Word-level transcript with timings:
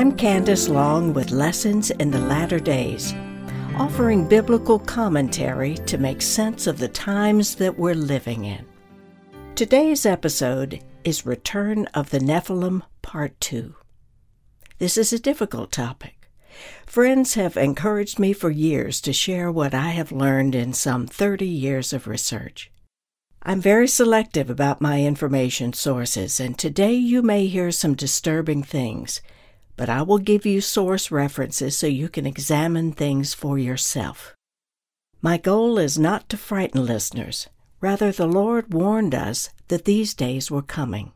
I'm 0.00 0.16
Candace 0.16 0.66
Long 0.66 1.12
with 1.12 1.30
Lessons 1.30 1.90
in 1.90 2.10
the 2.10 2.20
Latter 2.20 2.58
Days, 2.58 3.12
offering 3.76 4.26
biblical 4.26 4.78
commentary 4.78 5.74
to 5.74 5.98
make 5.98 6.22
sense 6.22 6.66
of 6.66 6.78
the 6.78 6.88
times 6.88 7.54
that 7.56 7.78
we're 7.78 7.94
living 7.94 8.46
in. 8.46 8.64
Today's 9.54 10.06
episode 10.06 10.82
is 11.04 11.26
Return 11.26 11.84
of 11.88 12.08
the 12.08 12.18
Nephilim 12.18 12.80
Part 13.02 13.38
2. 13.40 13.74
This 14.78 14.96
is 14.96 15.12
a 15.12 15.18
difficult 15.18 15.70
topic. 15.70 16.30
Friends 16.86 17.34
have 17.34 17.58
encouraged 17.58 18.18
me 18.18 18.32
for 18.32 18.48
years 18.48 19.02
to 19.02 19.12
share 19.12 19.52
what 19.52 19.74
I 19.74 19.90
have 19.90 20.10
learned 20.10 20.54
in 20.54 20.72
some 20.72 21.06
30 21.06 21.46
years 21.46 21.92
of 21.92 22.06
research. 22.06 22.72
I'm 23.42 23.60
very 23.60 23.86
selective 23.86 24.48
about 24.48 24.80
my 24.80 25.02
information 25.02 25.74
sources, 25.74 26.40
and 26.40 26.58
today 26.58 26.94
you 26.94 27.20
may 27.20 27.48
hear 27.48 27.70
some 27.70 27.94
disturbing 27.94 28.62
things 28.62 29.20
but 29.80 29.88
I 29.88 30.02
will 30.02 30.18
give 30.18 30.44
you 30.44 30.60
source 30.60 31.10
references 31.10 31.74
so 31.74 31.86
you 31.86 32.10
can 32.10 32.26
examine 32.26 32.92
things 32.92 33.32
for 33.32 33.58
yourself. 33.58 34.34
My 35.22 35.38
goal 35.38 35.78
is 35.78 35.98
not 35.98 36.28
to 36.28 36.36
frighten 36.36 36.84
listeners. 36.84 37.48
Rather, 37.80 38.12
the 38.12 38.26
Lord 38.26 38.74
warned 38.74 39.14
us 39.14 39.48
that 39.68 39.86
these 39.86 40.12
days 40.12 40.50
were 40.50 40.60
coming. 40.60 41.12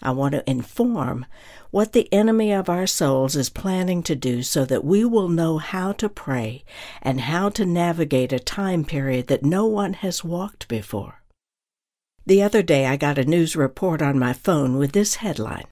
I 0.00 0.12
want 0.12 0.34
to 0.34 0.48
inform 0.48 1.26
what 1.72 1.92
the 1.92 2.08
enemy 2.12 2.52
of 2.52 2.68
our 2.68 2.86
souls 2.86 3.34
is 3.34 3.50
planning 3.50 4.04
to 4.04 4.14
do 4.14 4.44
so 4.44 4.64
that 4.66 4.84
we 4.84 5.04
will 5.04 5.28
know 5.28 5.58
how 5.58 5.90
to 5.94 6.08
pray 6.08 6.62
and 7.02 7.22
how 7.22 7.48
to 7.48 7.66
navigate 7.66 8.32
a 8.32 8.38
time 8.38 8.84
period 8.84 9.26
that 9.26 9.44
no 9.44 9.66
one 9.66 9.94
has 9.94 10.22
walked 10.22 10.68
before. 10.68 11.24
The 12.24 12.40
other 12.40 12.62
day 12.62 12.86
I 12.86 12.96
got 12.96 13.18
a 13.18 13.24
news 13.24 13.56
report 13.56 14.00
on 14.00 14.16
my 14.16 14.32
phone 14.32 14.76
with 14.76 14.92
this 14.92 15.16
headline 15.16 15.66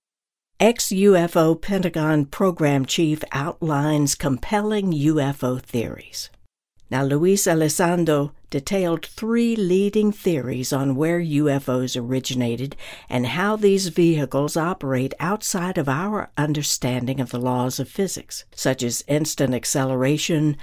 Ex 0.60 0.88
UFO 0.88 1.54
Pentagon 1.54 2.24
program 2.24 2.84
chief 2.84 3.22
outlines 3.30 4.16
compelling 4.16 4.90
UFO 4.92 5.62
theories. 5.62 6.30
Now, 6.90 7.04
Luis 7.04 7.46
Elizondo 7.46 8.32
detailed 8.50 9.06
three 9.06 9.54
leading 9.54 10.10
theories 10.10 10.72
on 10.72 10.96
where 10.96 11.20
UFOs 11.20 11.96
originated 11.96 12.74
and 13.08 13.28
how 13.28 13.54
these 13.54 13.86
vehicles 13.86 14.56
operate 14.56 15.14
outside 15.20 15.78
of 15.78 15.88
our 15.88 16.28
understanding 16.36 17.20
of 17.20 17.30
the 17.30 17.38
laws 17.38 17.78
of 17.78 17.88
physics, 17.88 18.44
such 18.50 18.82
as 18.82 19.04
instant 19.06 19.54
acceleration, 19.54 20.56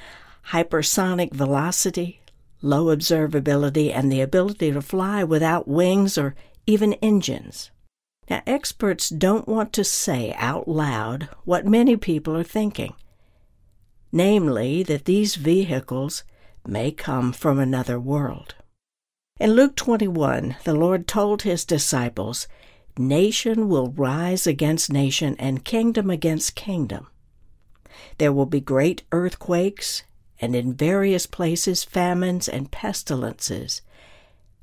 hypersonic 0.49 1.31
velocity, 1.31 2.19
low 2.61 2.93
observability, 2.93 3.95
and 3.95 4.11
the 4.11 4.19
ability 4.19 4.73
to 4.73 4.81
fly 4.81 5.23
without 5.23 5.69
wings 5.69 6.17
or 6.17 6.35
even 6.67 6.91
engines. 6.95 7.71
Now, 8.29 8.41
experts 8.47 9.09
don't 9.09 9.47
want 9.47 9.71
to 9.73 9.83
say 9.83 10.33
out 10.37 10.67
loud 10.67 11.29
what 11.43 11.65
many 11.65 11.95
people 11.95 12.35
are 12.35 12.43
thinking 12.43 12.95
namely, 14.15 14.81
that 14.81 15.03
these 15.03 15.35
vehicles 15.35 16.23
may 16.65 16.89
come 16.89 17.33
from 17.33 17.59
another 17.59 17.99
world. 17.99 18.55
In 19.41 19.51
Luke 19.51 19.75
21, 19.75 20.55
the 20.63 20.73
Lord 20.73 21.05
told 21.05 21.41
his 21.41 21.65
disciples, 21.65 22.47
Nation 22.97 23.67
will 23.67 23.89
rise 23.91 24.47
against 24.47 24.89
nation 24.89 25.35
and 25.37 25.65
kingdom 25.65 26.09
against 26.09 26.55
kingdom. 26.55 27.07
There 28.19 28.31
will 28.31 28.45
be 28.45 28.61
great 28.61 29.03
earthquakes, 29.11 30.03
and 30.39 30.55
in 30.55 30.73
various 30.73 31.25
places 31.25 31.83
famines 31.83 32.47
and 32.47 32.71
pestilences, 32.71 33.81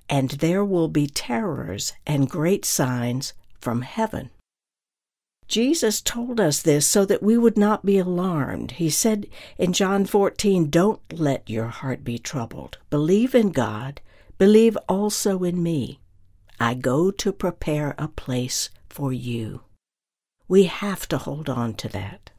and 0.08 0.30
there 0.30 0.64
will 0.64 0.88
be 0.88 1.06
terrors 1.06 1.92
and 2.06 2.30
great 2.30 2.64
signs 2.64 3.34
from 3.62 3.82
heaven. 3.82 4.30
Jesus 5.48 6.00
told 6.00 6.40
us 6.40 6.62
this 6.62 6.86
so 6.86 7.04
that 7.04 7.22
we 7.22 7.36
would 7.38 7.56
not 7.56 7.84
be 7.84 7.98
alarmed. 7.98 8.72
He 8.72 8.90
said 8.90 9.26
in 9.58 9.72
John 9.72 10.04
14, 10.06 10.70
Don't 10.70 11.00
let 11.12 11.48
your 11.48 11.68
heart 11.68 12.04
be 12.04 12.18
troubled. 12.18 12.78
Believe 12.90 13.34
in 13.34 13.50
God, 13.50 14.00
believe 14.38 14.76
also 14.88 15.44
in 15.44 15.62
me. 15.62 16.00
I 16.58 16.74
go 16.74 17.10
to 17.10 17.32
prepare 17.32 17.94
a 17.98 18.08
place 18.08 18.70
for 18.88 19.12
you. 19.12 19.62
We 20.48 20.64
have 20.64 21.06
to 21.08 21.18
hold 21.18 21.48
on 21.48 21.74
to 21.74 21.88
that. 21.88 22.30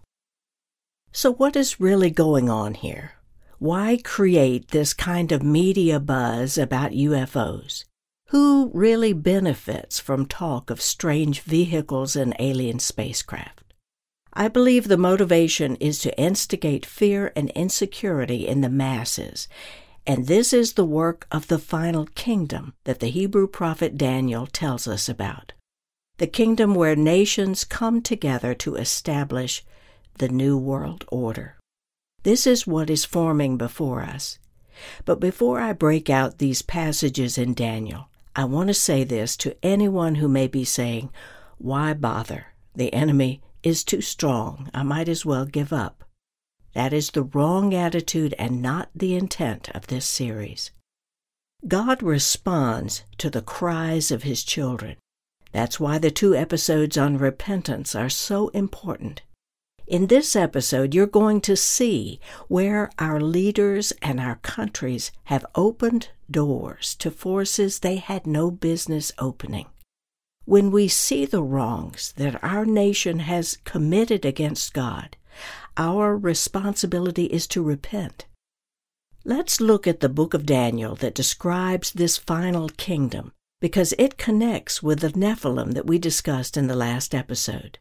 So, 1.12 1.34
what 1.34 1.56
is 1.56 1.80
really 1.80 2.10
going 2.10 2.50
on 2.50 2.74
here? 2.74 3.14
Why 3.60 4.00
create 4.04 4.70
this 4.70 4.94
kind 4.94 5.32
of 5.32 5.44
media 5.44 6.00
buzz 6.00 6.58
about 6.58 6.92
UFOs? 6.92 7.86
Who 8.34 8.72
really 8.74 9.14
benefits 9.14 10.00
from 10.00 10.26
talk 10.26 10.72
of 10.72 10.82
strange 10.82 11.42
vehicles 11.42 12.16
and 12.16 12.36
alien 12.40 12.80
spacecraft? 12.80 13.76
I 14.34 14.48
believe 14.48 14.88
the 14.88 14.98
motivation 14.98 15.76
is 15.76 16.00
to 16.00 16.20
instigate 16.20 16.84
fear 16.84 17.32
and 17.36 17.52
insecurity 17.52 18.48
in 18.48 18.62
the 18.62 18.72
masses, 18.72 19.48
and 20.08 20.26
this 20.26 20.52
is 20.52 20.74
the 20.74 20.84
work 20.84 21.28
of 21.32 21.48
the 21.48 21.60
final 21.60 22.08
kingdom 22.16 22.74
that 22.86 23.02
the 23.02 23.12
Hebrew 23.12 23.46
prophet 23.46 24.00
Daniel 24.00 24.48
tells 24.48 24.88
us 24.88 25.08
about. 25.08 25.54
The 26.18 26.26
kingdom 26.26 26.74
where 26.74 26.96
nations 26.96 27.64
come 27.64 28.02
together 28.02 28.56
to 28.56 28.78
establish 28.78 29.64
the 30.18 30.30
New 30.30 30.58
World 30.58 31.06
Order. 31.10 31.58
This 32.24 32.48
is 32.48 32.66
what 32.66 32.90
is 32.90 33.06
forming 33.06 33.60
before 33.60 34.02
us. 34.02 34.40
But 35.06 35.20
before 35.20 35.60
I 35.60 35.72
break 35.74 36.10
out 36.10 36.40
these 36.40 36.64
passages 36.64 37.38
in 37.38 37.54
Daniel, 37.54 38.10
I 38.36 38.46
want 38.46 38.68
to 38.70 38.74
say 38.74 39.04
this 39.04 39.38
to 39.38 39.56
anyone 39.64 40.16
who 40.16 40.28
may 40.28 40.48
be 40.48 40.66
saying, 40.66 41.12
Why 41.60 41.94
bother? 41.94 42.48
The 42.76 42.92
enemy 42.92 43.42
is 43.62 43.84
too 43.84 44.02
strong. 44.02 44.72
I 44.74 44.82
might 44.82 45.08
as 45.08 45.26
well 45.26 45.46
give 45.46 45.72
up. 45.72 46.04
That 46.74 46.94
is 46.94 47.12
the 47.12 47.22
wrong 47.22 47.76
attitude 47.76 48.34
and 48.40 48.62
not 48.62 48.90
the 48.96 49.14
intent 49.14 49.70
of 49.76 49.88
this 49.88 50.08
series. 50.08 50.72
God 51.68 52.02
responds 52.02 53.04
to 53.20 53.30
the 53.30 53.44
cries 53.44 54.10
of 54.10 54.24
his 54.24 54.44
children. 54.44 54.98
That's 55.52 55.80
why 55.80 56.00
the 56.00 56.10
two 56.10 56.36
episodes 56.36 56.98
on 56.98 57.20
repentance 57.20 57.94
are 57.96 58.10
so 58.10 58.48
important. 58.50 59.22
In 59.86 60.08
this 60.08 60.36
episode, 60.36 60.96
you're 60.96 61.06
going 61.06 61.42
to 61.42 61.56
see 61.56 62.20
where 62.48 62.90
our 62.98 63.22
leaders 63.22 63.94
and 64.02 64.20
our 64.20 64.38
countries 64.38 65.12
have 65.26 65.46
opened 65.54 66.10
doors 66.34 66.96
to 66.96 67.10
forces 67.10 67.80
they 67.80 67.96
had 67.96 68.28
no 68.28 68.52
business 68.52 69.14
opening. 69.18 69.68
When 70.44 70.72
we 70.72 70.90
see 70.90 71.26
the 71.26 71.42
wrongs 71.42 72.12
that 72.18 72.44
our 72.44 72.66
nation 72.66 73.20
has 73.20 73.60
committed 73.64 74.26
against 74.26 74.74
God, 74.74 75.16
our 75.78 76.18
responsibility 76.18 77.26
is 77.26 77.48
to 77.48 77.64
repent. 77.64 78.26
Let's 79.24 79.62
look 79.62 79.88
at 79.88 80.02
the 80.02 80.10
book 80.10 80.34
of 80.34 80.46
Daniel 80.46 80.96
that 80.96 81.16
describes 81.16 81.92
this 81.92 82.18
final 82.18 82.68
kingdom 82.68 83.32
because 83.62 83.94
it 83.98 84.18
connects 84.18 84.84
with 84.84 85.00
the 85.00 85.14
Nephilim 85.14 85.74
that 85.76 85.88
we 85.88 85.98
discussed 85.98 86.58
in 86.58 86.68
the 86.68 86.76
last 86.76 87.16
episode. 87.16 87.80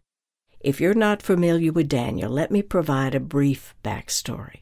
If 0.61 0.81
you're 0.81 0.95
not 0.95 1.21
familiar 1.21 1.73
with 1.73 1.89
Daniel, 1.89 2.31
let 2.31 2.53
me 2.53 2.63
provide 2.63 3.17
a 3.17 3.21
brief 3.21 3.75
backstory. 3.83 4.61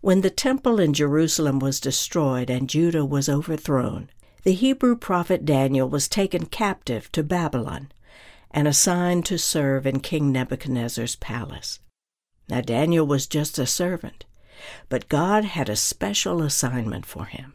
When 0.00 0.20
the 0.20 0.30
temple 0.30 0.78
in 0.78 0.94
Jerusalem 0.94 1.58
was 1.58 1.80
destroyed 1.80 2.50
and 2.50 2.70
Judah 2.70 3.04
was 3.04 3.28
overthrown, 3.28 4.10
the 4.44 4.52
Hebrew 4.52 4.96
prophet 4.96 5.44
Daniel 5.44 5.88
was 5.88 6.08
taken 6.08 6.46
captive 6.46 7.10
to 7.12 7.24
Babylon 7.24 7.90
and 8.50 8.68
assigned 8.68 9.26
to 9.26 9.38
serve 9.38 9.86
in 9.86 10.00
King 10.00 10.30
Nebuchadnezzar's 10.30 11.16
palace. 11.16 11.80
Now, 12.48 12.60
Daniel 12.60 13.06
was 13.06 13.26
just 13.26 13.58
a 13.58 13.66
servant, 13.66 14.24
but 14.88 15.08
God 15.08 15.44
had 15.44 15.68
a 15.68 15.76
special 15.76 16.42
assignment 16.42 17.04
for 17.04 17.26
him. 17.26 17.54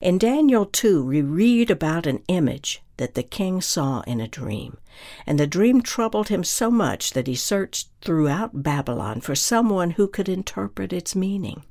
In 0.00 0.18
Daniel 0.18 0.66
2, 0.66 1.04
we 1.04 1.22
read 1.22 1.70
about 1.70 2.06
an 2.06 2.22
image 2.28 2.82
that 2.96 3.14
the 3.14 3.22
king 3.22 3.60
saw 3.60 4.00
in 4.02 4.20
a 4.20 4.28
dream, 4.28 4.78
and 5.26 5.38
the 5.38 5.46
dream 5.46 5.82
troubled 5.82 6.28
him 6.28 6.44
so 6.44 6.70
much 6.70 7.12
that 7.12 7.26
he 7.26 7.34
searched 7.34 7.88
throughout 8.00 8.62
Babylon 8.62 9.20
for 9.20 9.34
someone 9.34 9.92
who 9.92 10.06
could 10.06 10.28
interpret 10.28 10.92
its 10.92 11.16
meaning. 11.16 11.64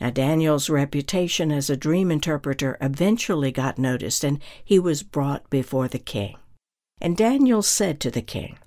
Now, 0.00 0.10
Daniel's 0.10 0.70
reputation 0.70 1.52
as 1.52 1.68
a 1.68 1.76
dream 1.76 2.10
interpreter 2.10 2.78
eventually 2.80 3.52
got 3.52 3.78
noticed, 3.78 4.24
and 4.24 4.40
he 4.64 4.78
was 4.78 5.02
brought 5.02 5.48
before 5.50 5.88
the 5.88 5.98
king. 5.98 6.36
And 7.00 7.16
Daniel 7.16 7.62
said 7.62 8.00
to 8.00 8.10
the 8.10 8.22
king, 8.22 8.58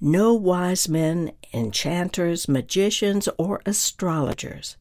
No 0.00 0.32
wise 0.32 0.88
men, 0.88 1.32
enchanters, 1.52 2.48
magicians, 2.48 3.28
or 3.38 3.60
astrologers 3.66 4.76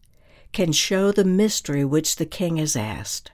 can 0.54 0.72
show 0.72 1.12
the 1.12 1.26
mystery 1.26 1.84
which 1.84 2.16
the 2.16 2.26
king 2.26 2.58
has 2.58 2.76
asked. 2.76 3.32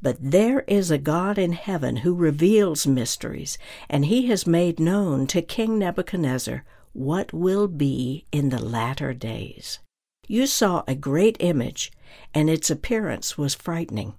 But 0.00 0.16
there 0.20 0.60
is 0.60 0.90
a 0.90 0.98
God 0.98 1.38
in 1.38 1.52
heaven 1.52 1.96
who 1.96 2.14
reveals 2.14 2.86
mysteries, 2.86 3.58
and 3.88 4.06
he 4.06 4.26
has 4.26 4.46
made 4.46 4.78
known 4.80 5.26
to 5.28 5.42
King 5.42 5.78
Nebuchadnezzar 5.78 6.64
what 6.92 7.32
will 7.32 7.68
be 7.68 8.24
in 8.30 8.50
the 8.50 8.62
latter 8.62 9.12
days. 9.12 9.80
You 10.26 10.46
saw 10.46 10.84
a 10.86 10.94
great 10.94 11.36
image, 11.40 11.92
and 12.32 12.48
its 12.48 12.70
appearance 12.70 13.36
was 13.36 13.54
frightening. 13.54 14.14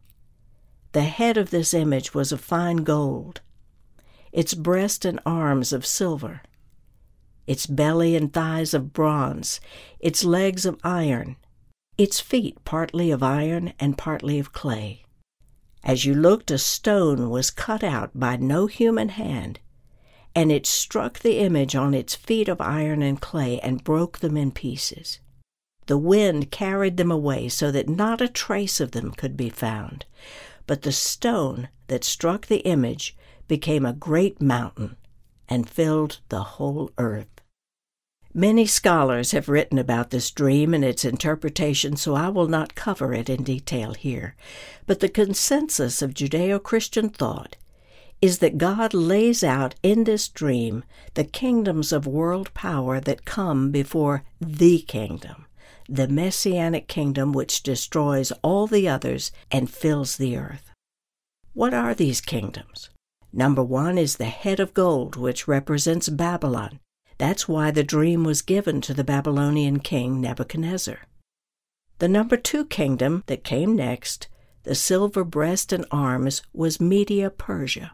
The 0.92 1.04
head 1.04 1.38
of 1.38 1.50
this 1.50 1.74
image 1.74 2.14
was 2.14 2.32
of 2.32 2.42
fine 2.42 2.78
gold, 2.78 3.42
its 4.32 4.54
breast 4.54 5.06
and 5.06 5.20
arms 5.26 5.72
of 5.74 5.86
silver, 5.86 6.42
its 7.48 7.66
belly 7.66 8.16
and 8.16 8.32
thighs 8.32 8.74
of 8.74 8.94
bronze, 8.94 9.60
its 10.00 10.24
legs 10.24 10.66
of 10.66 10.80
iron, 10.84 11.38
its 11.98 12.20
feet 12.20 12.58
partly 12.66 13.12
of 13.12 13.24
iron 13.24 13.74
and 13.80 13.98
partly 13.98 14.38
of 14.38 14.52
clay. 14.52 15.05
As 15.86 16.04
you 16.04 16.16
looked, 16.16 16.50
a 16.50 16.58
stone 16.58 17.30
was 17.30 17.52
cut 17.52 17.84
out 17.84 18.10
by 18.16 18.38
no 18.38 18.66
human 18.66 19.10
hand, 19.10 19.60
and 20.34 20.52
it 20.52 20.66
struck 20.66 21.20
the 21.20 21.38
image 21.38 21.76
on 21.76 21.94
its 21.94 22.16
feet 22.16 22.50
of 22.50 22.60
iron 22.60 23.04
and 23.04 23.22
clay 23.22 23.60
and 23.60 23.84
broke 23.84 24.18
them 24.18 24.36
in 24.36 24.52
pieces. 24.52 25.20
The 25.86 26.00
wind 26.00 26.50
carried 26.50 26.98
them 26.98 27.12
away 27.12 27.50
so 27.50 27.72
that 27.72 27.88
not 27.88 28.20
a 28.20 28.28
trace 28.28 28.80
of 28.80 28.92
them 28.92 29.12
could 29.12 29.38
be 29.38 29.52
found. 29.52 30.06
But 30.66 30.82
the 30.82 30.92
stone 30.92 31.70
that 31.86 32.04
struck 32.04 32.48
the 32.48 32.66
image 32.66 33.16
became 33.48 33.86
a 33.86 33.94
great 33.94 34.42
mountain 34.42 34.98
and 35.48 35.70
filled 35.70 36.20
the 36.30 36.42
whole 36.42 36.90
earth. 36.98 37.35
Many 38.38 38.66
scholars 38.66 39.32
have 39.32 39.48
written 39.48 39.78
about 39.78 40.10
this 40.10 40.30
dream 40.30 40.74
and 40.74 40.84
its 40.84 41.06
interpretation, 41.06 41.96
so 41.96 42.16
I 42.16 42.28
will 42.28 42.50
not 42.50 42.76
cover 42.76 43.14
it 43.14 43.30
in 43.30 43.44
detail 43.44 43.94
here. 43.94 44.36
But 44.86 45.00
the 45.00 45.08
consensus 45.08 46.02
of 46.02 46.14
Judeo 46.14 46.62
Christian 46.62 47.08
thought 47.08 47.56
is 48.22 48.40
that 48.40 48.58
God 48.58 48.94
lays 48.94 49.42
out 49.42 49.76
in 49.82 50.04
this 50.04 50.28
dream 50.28 50.84
the 51.14 51.24
kingdoms 51.24 51.94
of 51.94 52.06
world 52.06 52.54
power 52.54 53.00
that 53.00 53.24
come 53.24 53.72
before 53.72 54.26
the 54.42 54.80
kingdom, 54.80 55.46
the 55.88 56.10
messianic 56.10 56.90
kingdom 56.90 57.32
which 57.32 57.64
destroys 57.64 58.34
all 58.42 58.68
the 58.68 58.86
others 58.86 59.32
and 59.50 59.70
fills 59.70 60.18
the 60.18 60.36
earth. 60.36 60.72
What 61.54 61.74
are 61.74 61.94
these 61.94 62.20
kingdoms? 62.20 62.90
Number 63.32 63.64
one 63.64 63.98
is 63.98 64.18
the 64.18 64.26
head 64.26 64.60
of 64.60 64.74
gold, 64.74 65.16
which 65.16 65.48
represents 65.48 66.10
Babylon. 66.10 66.82
That's 67.18 67.48
why 67.48 67.72
the 67.72 67.84
dream 67.84 68.24
was 68.24 68.42
given 68.42 68.82
to 68.82 68.94
the 68.94 69.04
Babylonian 69.04 69.80
king 69.80 70.20
Nebuchadnezzar. 70.20 71.00
The 72.00 72.08
number 72.10 72.36
two 72.36 72.66
kingdom 72.66 73.24
that 73.28 73.44
came 73.44 73.76
next, 73.76 74.28
the 74.64 74.76
silver 74.76 75.24
breast 75.24 75.72
and 75.72 75.86
arms, 75.92 76.42
was 76.54 76.82
Media 76.82 77.30
Persia. 77.30 77.94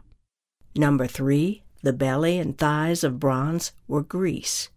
Number 0.74 1.06
three, 1.06 1.62
the 1.82 1.92
belly 1.92 2.38
and 2.38 2.58
thighs 2.58 3.04
of 3.04 3.20
bronze, 3.20 3.72
were 3.86 4.02
Greece. 4.02 4.70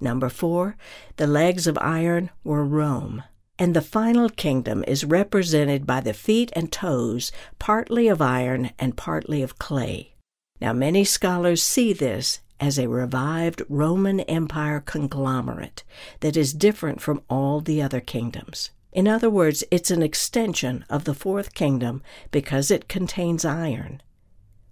Number 0.00 0.28
four, 0.28 0.76
the 1.16 1.26
legs 1.26 1.66
of 1.66 1.78
iron 1.80 2.30
were 2.42 2.64
Rome. 2.64 3.22
And 3.58 3.74
the 3.74 3.80
final 3.80 4.28
kingdom 4.28 4.82
is 4.88 5.04
represented 5.04 5.86
by 5.86 6.00
the 6.00 6.12
feet 6.12 6.50
and 6.56 6.72
toes, 6.72 7.30
partly 7.60 8.08
of 8.08 8.20
iron 8.20 8.72
and 8.78 8.96
partly 8.96 9.42
of 9.42 9.58
clay. 9.58 10.14
Now, 10.60 10.72
many 10.72 11.04
scholars 11.04 11.62
see 11.62 11.92
this 11.92 12.40
as 12.60 12.78
a 12.78 12.88
revived 12.88 13.62
Roman 13.68 14.20
Empire 14.20 14.80
conglomerate 14.80 15.84
that 16.20 16.36
is 16.36 16.52
different 16.52 17.00
from 17.00 17.22
all 17.28 17.60
the 17.60 17.82
other 17.82 18.00
kingdoms. 18.00 18.70
In 18.92 19.08
other 19.08 19.28
words, 19.28 19.64
it's 19.70 19.90
an 19.90 20.02
extension 20.02 20.84
of 20.88 21.04
the 21.04 21.14
fourth 21.14 21.54
kingdom 21.54 22.02
because 22.30 22.70
it 22.70 22.88
contains 22.88 23.44
iron. 23.44 24.00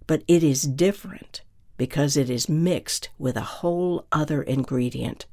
But 0.07 0.23
it 0.27 0.43
is 0.43 0.63
different 0.63 1.41
because 1.77 2.15
it 2.15 2.29
is 2.29 2.47
mixed 2.47 3.09
with 3.17 3.35
a 3.35 3.41
whole 3.41 4.05
other 4.11 4.41
ingredient 4.41 5.25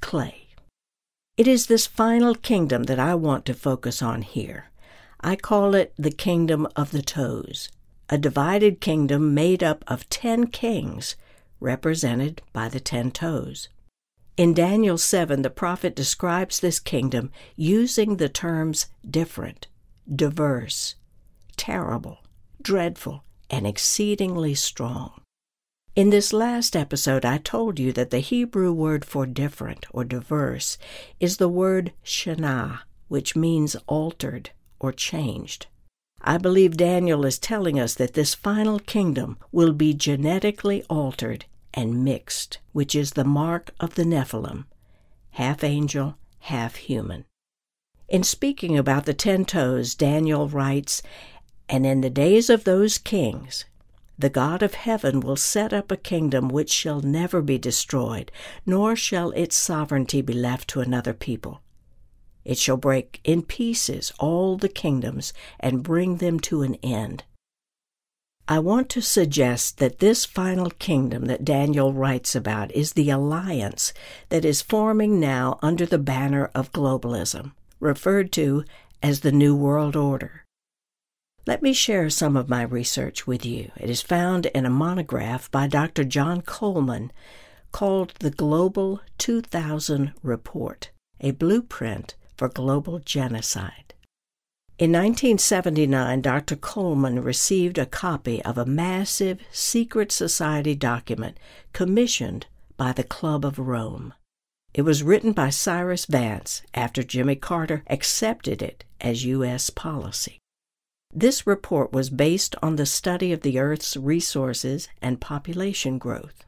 clay. 0.00 0.48
It 1.36 1.46
is 1.46 1.66
this 1.66 1.86
final 1.86 2.34
kingdom 2.34 2.84
that 2.84 2.98
I 2.98 3.14
want 3.14 3.46
to 3.46 3.54
focus 3.54 4.02
on 4.02 4.22
here. 4.22 4.70
I 5.20 5.36
call 5.36 5.74
it 5.74 5.94
the 5.96 6.10
kingdom 6.10 6.66
of 6.74 6.90
the 6.90 7.02
toes, 7.02 7.70
a 8.08 8.18
divided 8.18 8.80
kingdom 8.80 9.32
made 9.34 9.62
up 9.62 9.84
of 9.86 10.08
ten 10.10 10.48
kings, 10.48 11.14
represented 11.62 12.42
by 12.52 12.68
the 12.68 12.80
ten 12.80 13.10
toes. 13.10 13.68
In 14.36 14.54
Daniel 14.54 14.98
7, 14.98 15.42
the 15.42 15.50
prophet 15.50 15.94
describes 15.94 16.60
this 16.60 16.80
kingdom 16.80 17.30
using 17.54 18.16
the 18.16 18.28
terms 18.28 18.86
different, 19.08 19.68
diverse, 20.12 20.94
terrible, 21.56 22.18
dreadful, 22.60 23.24
and 23.50 23.66
exceedingly 23.66 24.54
strong. 24.54 25.20
In 25.94 26.08
this 26.08 26.32
last 26.32 26.74
episode, 26.74 27.26
I 27.26 27.36
told 27.36 27.78
you 27.78 27.92
that 27.92 28.08
the 28.08 28.20
Hebrew 28.20 28.72
word 28.72 29.04
for 29.04 29.26
different 29.26 29.84
or 29.90 30.04
diverse 30.04 30.78
is 31.20 31.36
the 31.36 31.50
word 31.50 31.92
shana, 32.02 32.80
which 33.08 33.36
means 33.36 33.76
altered 33.86 34.50
or 34.80 34.90
changed. 34.92 35.66
I 36.24 36.38
believe 36.38 36.76
Daniel 36.76 37.24
is 37.26 37.38
telling 37.38 37.80
us 37.80 37.94
that 37.94 38.14
this 38.14 38.34
final 38.34 38.78
kingdom 38.78 39.38
will 39.50 39.72
be 39.72 39.92
genetically 39.92 40.84
altered 40.88 41.46
and 41.74 42.04
mixed, 42.04 42.58
which 42.72 42.94
is 42.94 43.12
the 43.12 43.24
mark 43.24 43.74
of 43.80 43.96
the 43.96 44.04
Nephilim, 44.04 44.66
half 45.30 45.64
angel, 45.64 46.16
half 46.40 46.76
human. 46.76 47.24
In 48.08 48.22
speaking 48.22 48.78
about 48.78 49.04
the 49.04 49.14
ten 49.14 49.44
toes, 49.44 49.94
Daniel 49.96 50.48
writes, 50.48 51.02
And 51.68 51.84
in 51.84 52.02
the 52.02 52.10
days 52.10 52.48
of 52.48 52.64
those 52.64 52.98
kings, 52.98 53.64
the 54.16 54.30
God 54.30 54.62
of 54.62 54.74
heaven 54.74 55.20
will 55.20 55.36
set 55.36 55.72
up 55.72 55.90
a 55.90 55.96
kingdom 55.96 56.48
which 56.48 56.70
shall 56.70 57.00
never 57.00 57.42
be 57.42 57.58
destroyed, 57.58 58.30
nor 58.64 58.94
shall 58.94 59.30
its 59.32 59.56
sovereignty 59.56 60.22
be 60.22 60.34
left 60.34 60.68
to 60.68 60.80
another 60.80 61.14
people. 61.14 61.62
It 62.44 62.58
shall 62.58 62.76
break 62.76 63.20
in 63.24 63.42
pieces 63.42 64.12
all 64.18 64.56
the 64.56 64.68
kingdoms 64.68 65.32
and 65.60 65.82
bring 65.82 66.16
them 66.16 66.40
to 66.40 66.62
an 66.62 66.74
end. 66.76 67.24
I 68.48 68.58
want 68.58 68.88
to 68.90 69.00
suggest 69.00 69.78
that 69.78 70.00
this 70.00 70.24
final 70.24 70.68
kingdom 70.70 71.26
that 71.26 71.44
Daniel 71.44 71.92
writes 71.92 72.34
about 72.34 72.72
is 72.72 72.92
the 72.92 73.08
alliance 73.08 73.92
that 74.30 74.44
is 74.44 74.60
forming 74.60 75.20
now 75.20 75.58
under 75.62 75.86
the 75.86 75.98
banner 75.98 76.50
of 76.54 76.72
globalism, 76.72 77.52
referred 77.78 78.32
to 78.32 78.64
as 79.02 79.20
the 79.20 79.32
New 79.32 79.54
World 79.54 79.94
Order. 79.94 80.44
Let 81.46 81.62
me 81.62 81.72
share 81.72 82.10
some 82.10 82.36
of 82.36 82.48
my 82.48 82.62
research 82.62 83.26
with 83.26 83.46
you. 83.46 83.70
It 83.76 83.88
is 83.88 84.02
found 84.02 84.46
in 84.46 84.66
a 84.66 84.70
monograph 84.70 85.50
by 85.50 85.66
Dr. 85.66 86.04
John 86.04 86.42
Coleman 86.42 87.12
called 87.70 88.14
the 88.20 88.30
Global 88.30 89.00
2000 89.18 90.12
Report, 90.22 90.90
a 91.20 91.30
blueprint 91.30 92.14
for 92.36 92.48
global 92.48 92.98
genocide. 92.98 93.94
In 94.78 94.90
1979, 94.90 96.22
Dr. 96.22 96.56
Coleman 96.56 97.22
received 97.22 97.78
a 97.78 97.86
copy 97.86 98.42
of 98.42 98.58
a 98.58 98.66
massive 98.66 99.38
secret 99.52 100.10
society 100.10 100.74
document 100.74 101.38
commissioned 101.72 102.46
by 102.76 102.92
the 102.92 103.04
Club 103.04 103.44
of 103.44 103.58
Rome. 103.58 104.14
It 104.74 104.82
was 104.82 105.02
written 105.02 105.32
by 105.32 105.50
Cyrus 105.50 106.06
Vance 106.06 106.62
after 106.74 107.02
Jimmy 107.02 107.36
Carter 107.36 107.84
accepted 107.86 108.62
it 108.62 108.84
as 109.00 109.24
U.S. 109.24 109.70
policy. 109.70 110.38
This 111.14 111.46
report 111.46 111.92
was 111.92 112.08
based 112.08 112.56
on 112.62 112.76
the 112.76 112.86
study 112.86 113.32
of 113.32 113.42
the 113.42 113.58
Earth's 113.58 113.98
resources 113.98 114.88
and 115.02 115.20
population 115.20 115.98
growth. 115.98 116.44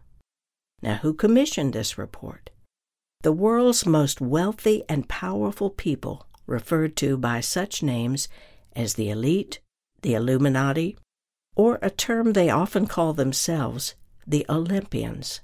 Now, 0.81 0.97
who 0.97 1.13
commissioned 1.13 1.75
this 1.75 1.99
report? 1.99 2.49
The 3.25 3.33
world's 3.33 3.87
most 3.87 4.21
wealthy 4.21 4.83
and 4.87 5.09
powerful 5.09 5.71
people, 5.71 6.27
referred 6.47 6.95
to 6.97 7.17
by 7.17 7.41
such 7.41 7.83
names 7.83 8.29
as 8.77 8.95
the 8.95 9.09
elite, 9.09 9.61
the 10.03 10.13
Illuminati, 10.13 10.99
or 11.57 11.79
a 11.81 11.89
term 11.89 12.35
they 12.35 12.51
often 12.51 12.87
call 12.87 13.15
themselves, 13.15 13.95
the 14.27 14.45
Olympians. 14.51 15.41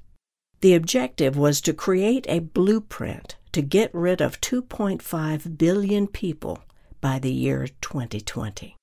The 0.61 0.75
objective 0.75 1.39
was 1.39 1.63
to 1.63 1.73
create 1.73 2.27
a 2.29 2.41
blueprint 2.41 3.37
to 3.53 3.63
get 3.63 3.95
rid 3.95 4.21
of 4.21 4.43
2.5 4.43 5.57
billion 5.57 6.07
people 6.07 6.59
by 7.01 7.19
the 7.19 7.33
year 7.33 7.67
2020. 7.81 8.77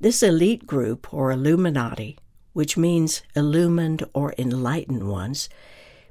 This 0.00 0.24
elite 0.24 0.66
group, 0.66 1.14
or 1.14 1.30
Illuminati, 1.30 2.18
which 2.52 2.76
means 2.76 3.22
illumined 3.36 4.02
or 4.12 4.34
enlightened 4.36 5.06
ones, 5.06 5.48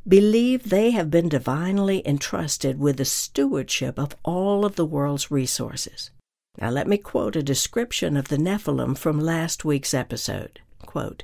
believe 0.07 0.69
they 0.69 0.91
have 0.91 1.09
been 1.09 1.29
divinely 1.29 2.05
entrusted 2.07 2.79
with 2.79 2.97
the 2.97 3.05
stewardship 3.05 3.97
of 3.97 4.15
all 4.23 4.65
of 4.65 4.75
the 4.75 4.85
world's 4.85 5.31
resources. 5.31 6.11
Now, 6.59 6.69
let 6.69 6.87
me 6.87 6.97
quote 6.97 7.35
a 7.35 7.43
description 7.43 8.15
of 8.15 8.27
the 8.27 8.37
Nephilim 8.37 8.97
from 8.97 9.19
last 9.19 9.65
week's 9.65 9.93
episode. 9.93 10.59
Quote, 10.85 11.23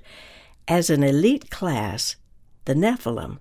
As 0.68 0.90
an 0.90 1.04
elite 1.04 1.50
class, 1.50 2.16
the 2.66 2.74
Nephilim, 2.74 3.40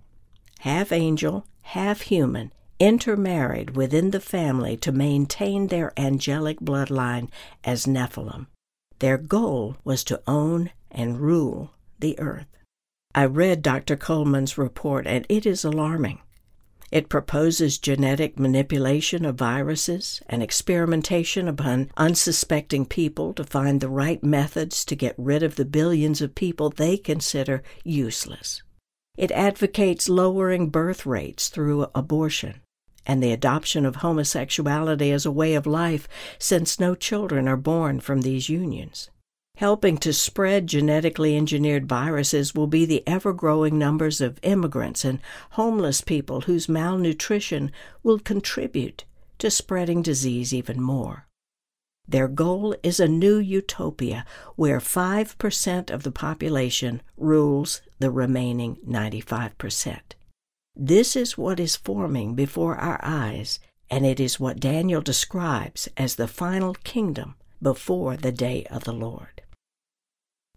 half 0.61 0.93
angel, 0.93 1.47
half 1.63 2.03
human, 2.03 2.53
intermarried 2.79 3.77
within 3.77 4.11
the 4.11 4.21
family 4.21 4.77
to 4.77 4.93
maintain 4.93 5.67
their 5.69 5.93
angelic 5.99 6.61
bloodline 6.61 7.29
as 7.65 7.87
Nephilim. 7.87 8.47
Their 8.99 9.19
goal 9.19 9.77
was 9.85 10.05
to 10.05 10.23
own 10.27 10.71
and 10.91 11.21
rule 11.21 11.73
the 11.99 12.19
earth. 12.19 12.47
I 13.19 13.25
read 13.25 13.63
Dr. 13.63 13.97
Coleman's 13.97 14.57
report, 14.57 15.05
and 15.05 15.27
it 15.29 15.45
is 15.45 15.65
alarming. 15.65 16.21
It 16.93 17.09
proposes 17.09 17.77
genetic 17.77 18.39
manipulation 18.39 19.25
of 19.25 19.35
viruses 19.35 20.23
and 20.29 20.41
experimentation 20.41 21.49
upon 21.49 21.91
unsuspecting 21.97 22.87
people 22.87 23.33
to 23.35 23.43
find 23.43 23.81
the 23.81 23.89
right 23.89 24.23
methods 24.23 24.85
to 24.85 24.95
get 24.95 25.17
rid 25.19 25.43
of 25.43 25.57
the 25.57 25.65
billions 25.65 26.23
of 26.23 26.37
people 26.37 26.71
they 26.71 26.97
consider 26.97 27.65
useless. 27.83 28.63
It 29.17 29.33
advocates 29.33 30.09
lowering 30.09 30.69
birth 30.71 31.05
rates 31.05 31.49
through 31.49 31.89
abortion 31.97 32.61
and 33.05 33.21
the 33.21 33.33
adoption 33.33 33.85
of 33.85 33.97
homosexuality 33.97 35.11
as 35.11 35.27
a 35.27 35.33
way 35.33 35.57
of 35.57 35.67
life 35.67 36.07
since 36.39 36.79
no 36.79 36.95
children 36.95 37.49
are 37.49 37.57
born 37.57 37.99
from 37.99 38.21
these 38.21 38.49
unions. 38.49 39.11
Helping 39.59 39.99
to 39.99 40.13
spread 40.13 40.69
genetically 40.69 41.37
engineered 41.37 41.89
viruses 41.89 42.55
will 42.55 42.69
be 42.69 42.85
the 42.87 43.03
ever 43.09 43.33
growing 43.33 43.77
numbers 43.77 44.21
of 44.21 44.39
immigrants 44.45 45.05
and 45.05 45.19
homeless 45.51 46.01
people 46.01 46.43
whose 46.43 46.69
malnutrition 46.69 47.73
will 48.05 48.21
contribute 48.21 49.05
to 49.39 49.51
spreading 49.51 50.01
disease 50.01 50.55
even 50.55 50.81
more. 50.81 51.27
Their 52.07 52.29
goal 52.29 52.77
is 52.85 53.01
a 53.01 53.09
new 53.09 53.39
utopia 53.39 54.25
where 54.55 54.79
5% 54.79 55.91
of 55.91 56.05
the 56.05 56.13
population 56.13 57.03
rules 57.17 57.83
the 57.99 58.13
remaining 58.13 58.77
95%. 58.87 59.99
This 60.77 61.17
is 61.17 61.37
what 61.37 61.59
is 61.59 61.75
forming 61.75 62.37
before 62.37 62.77
our 62.77 63.01
eyes, 63.03 63.59
and 63.91 64.07
it 64.07 64.21
is 64.21 64.39
what 64.39 64.61
Daniel 64.61 65.01
describes 65.01 65.89
as 65.97 66.15
the 66.15 66.29
final 66.29 66.75
kingdom 66.75 67.35
before 67.61 68.17
the 68.17 68.31
day 68.31 68.65
of 68.71 68.85
the 68.85 68.93
Lord. 68.93 69.43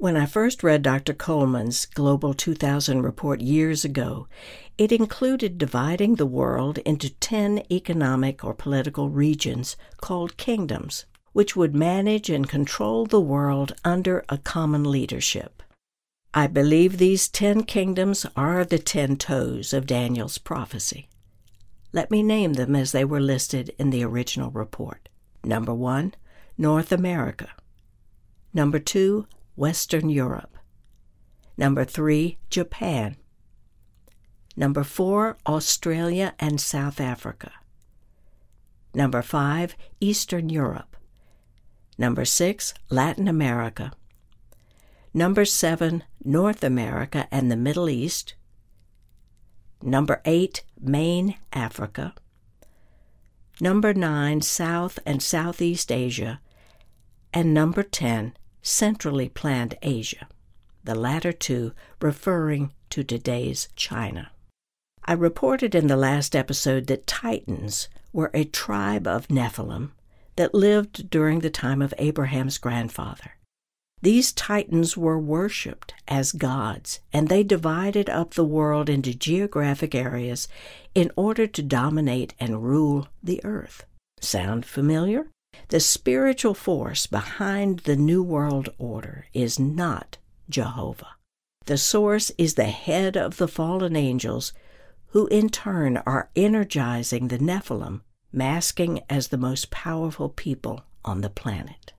When 0.01 0.17
I 0.17 0.25
first 0.25 0.63
read 0.63 0.81
Dr. 0.81 1.13
Coleman's 1.13 1.85
Global 1.85 2.33
2000 2.33 3.03
report 3.03 3.39
years 3.39 3.85
ago, 3.85 4.27
it 4.75 4.91
included 4.91 5.59
dividing 5.59 6.15
the 6.15 6.25
world 6.25 6.79
into 6.79 7.11
10 7.11 7.61
economic 7.69 8.43
or 8.43 8.55
political 8.55 9.11
regions 9.11 9.77
called 9.97 10.37
kingdoms, 10.37 11.05
which 11.33 11.55
would 11.55 11.75
manage 11.75 12.31
and 12.31 12.49
control 12.49 13.05
the 13.05 13.21
world 13.21 13.73
under 13.85 14.25
a 14.27 14.39
common 14.39 14.89
leadership. 14.89 15.61
I 16.33 16.47
believe 16.47 16.97
these 16.97 17.27
ten 17.27 17.61
kingdoms 17.63 18.25
are 18.35 18.65
the 18.65 18.79
ten 18.79 19.17
toes 19.17 19.71
of 19.71 19.85
Daniel's 19.85 20.39
prophecy. 20.39 21.09
Let 21.93 22.09
me 22.09 22.23
name 22.23 22.53
them 22.53 22.75
as 22.75 22.91
they 22.91 23.05
were 23.05 23.21
listed 23.21 23.71
in 23.77 23.91
the 23.91 24.03
original 24.03 24.49
report. 24.49 25.09
Number 25.43 25.75
one, 25.75 26.15
North 26.57 26.91
America. 26.91 27.49
Number 28.51 28.79
two, 28.79 29.27
Western 29.55 30.09
Europe. 30.09 30.57
Number 31.57 31.85
three, 31.85 32.37
Japan. 32.49 33.17
Number 34.55 34.83
four, 34.83 35.37
Australia 35.45 36.33
and 36.39 36.59
South 36.59 36.99
Africa. 36.99 37.51
Number 38.93 39.21
five, 39.21 39.75
Eastern 39.99 40.49
Europe. 40.49 40.97
Number 41.97 42.25
six, 42.25 42.73
Latin 42.89 43.27
America. 43.27 43.93
Number 45.13 45.45
seven, 45.45 46.03
North 46.23 46.63
America 46.63 47.27
and 47.31 47.51
the 47.51 47.55
Middle 47.55 47.89
East. 47.89 48.35
Number 49.81 50.21
eight, 50.25 50.63
Main 50.79 51.35
Africa. 51.53 52.13
Number 53.59 53.93
nine, 53.93 54.41
South 54.41 54.99
and 55.05 55.21
Southeast 55.21 55.91
Asia. 55.91 56.39
And 57.33 57.53
number 57.53 57.83
ten, 57.83 58.33
centrally 58.61 59.29
planned 59.29 59.75
Asia, 59.81 60.27
the 60.83 60.95
latter 60.95 61.31
two 61.31 61.73
referring 62.01 62.71
to 62.89 63.03
today's 63.03 63.69
China. 63.75 64.31
I 65.05 65.13
reported 65.13 65.73
in 65.73 65.87
the 65.87 65.97
last 65.97 66.35
episode 66.35 66.87
that 66.87 67.07
Titans 67.07 67.89
were 68.13 68.31
a 68.33 68.43
tribe 68.43 69.07
of 69.07 69.27
Nephilim 69.29 69.91
that 70.35 70.53
lived 70.53 71.09
during 71.09 71.39
the 71.39 71.49
time 71.49 71.81
of 71.81 71.93
Abraham's 71.97 72.57
grandfather. 72.57 73.37
These 74.01 74.31
titans 74.31 74.97
were 74.97 75.19
worshipped 75.19 75.93
as 76.07 76.31
gods, 76.31 77.01
and 77.13 77.27
they 77.27 77.43
divided 77.43 78.09
up 78.09 78.33
the 78.33 78.43
world 78.43 78.89
into 78.89 79.13
geographic 79.13 79.93
areas 79.93 80.47
in 80.95 81.11
order 81.15 81.45
to 81.45 81.61
dominate 81.61 82.33
and 82.39 82.63
rule 82.63 83.07
the 83.21 83.39
earth. 83.43 83.85
Sound 84.19 84.65
familiar? 84.65 85.27
The 85.71 85.79
spiritual 85.79 86.53
force 86.53 87.07
behind 87.07 87.79
the 87.79 87.95
New 87.95 88.21
World 88.21 88.69
Order 88.77 89.27
is 89.33 89.57
not 89.57 90.17
Jehovah. 90.49 91.15
The 91.65 91.77
source 91.77 92.29
is 92.37 92.55
the 92.55 92.65
head 92.65 93.15
of 93.15 93.37
the 93.37 93.47
fallen 93.47 93.95
angels, 93.95 94.51
who 95.07 95.27
in 95.27 95.47
turn 95.49 95.97
are 96.05 96.29
energizing 96.35 97.29
the 97.29 97.37
Nephilim, 97.37 98.01
masking 98.33 99.01
as 99.09 99.29
the 99.29 99.37
most 99.37 99.71
powerful 99.71 100.27
people 100.27 100.83
on 101.05 101.21
the 101.21 101.29
planet. 101.29 101.93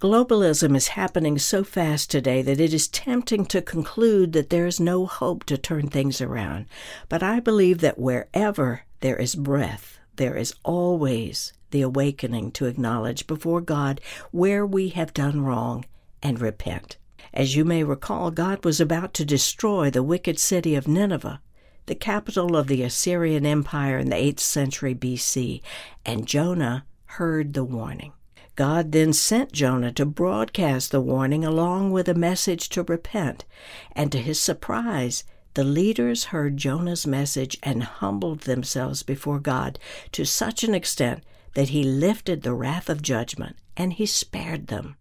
Globalism 0.00 0.76
is 0.76 0.88
happening 0.88 1.36
so 1.36 1.62
fast 1.62 2.10
today 2.10 2.42
that 2.42 2.60
it 2.60 2.72
is 2.72 2.88
tempting 2.88 3.44
to 3.46 3.60
conclude 3.60 4.32
that 4.34 4.50
there 4.50 4.66
is 4.66 4.80
no 4.80 5.04
hope 5.04 5.44
to 5.44 5.58
turn 5.58 5.88
things 5.88 6.20
around. 6.20 6.66
But 7.08 7.22
I 7.22 7.40
believe 7.40 7.78
that 7.80 7.98
wherever 7.98 8.82
there 9.00 9.16
is 9.16 9.34
breath, 9.34 9.98
there 10.16 10.36
is 10.36 10.54
always 10.64 11.52
the 11.70 11.82
awakening 11.82 12.52
to 12.52 12.66
acknowledge 12.66 13.26
before 13.26 13.60
God 13.60 14.00
where 14.30 14.66
we 14.66 14.88
have 14.90 15.14
done 15.14 15.42
wrong 15.42 15.84
and 16.22 16.40
repent. 16.40 16.96
As 17.32 17.54
you 17.54 17.64
may 17.64 17.84
recall, 17.84 18.30
God 18.30 18.64
was 18.64 18.80
about 18.80 19.14
to 19.14 19.24
destroy 19.24 19.90
the 19.90 20.02
wicked 20.02 20.38
city 20.38 20.74
of 20.74 20.88
Nineveh, 20.88 21.40
the 21.86 21.94
capital 21.94 22.56
of 22.56 22.66
the 22.66 22.82
Assyrian 22.82 23.46
Empire 23.46 23.98
in 23.98 24.10
the 24.10 24.16
8th 24.16 24.40
century 24.40 24.94
BC, 24.94 25.60
and 26.04 26.26
Jonah 26.26 26.84
heard 27.04 27.54
the 27.54 27.64
warning. 27.64 28.12
God 28.56 28.92
then 28.92 29.12
sent 29.12 29.52
Jonah 29.52 29.92
to 29.92 30.04
broadcast 30.04 30.90
the 30.90 31.00
warning 31.00 31.44
along 31.44 31.92
with 31.92 32.08
a 32.08 32.14
message 32.14 32.68
to 32.70 32.82
repent, 32.82 33.44
and 33.92 34.12
to 34.12 34.18
his 34.18 34.40
surprise, 34.40 35.24
the 35.54 35.64
leaders 35.64 36.24
heard 36.24 36.56
Jonah's 36.56 37.06
message 37.06 37.56
and 37.62 37.82
humbled 37.82 38.40
themselves 38.40 39.02
before 39.02 39.40
God 39.40 39.78
to 40.12 40.24
such 40.24 40.62
an 40.62 40.74
extent 40.74 41.24
that 41.54 41.70
he 41.70 41.82
lifted 41.82 42.42
the 42.42 42.54
wrath 42.54 42.88
of 42.88 43.02
judgment 43.02 43.56
and 43.76 43.92
he 43.92 44.06
spared 44.06 44.68
them. 44.68 44.96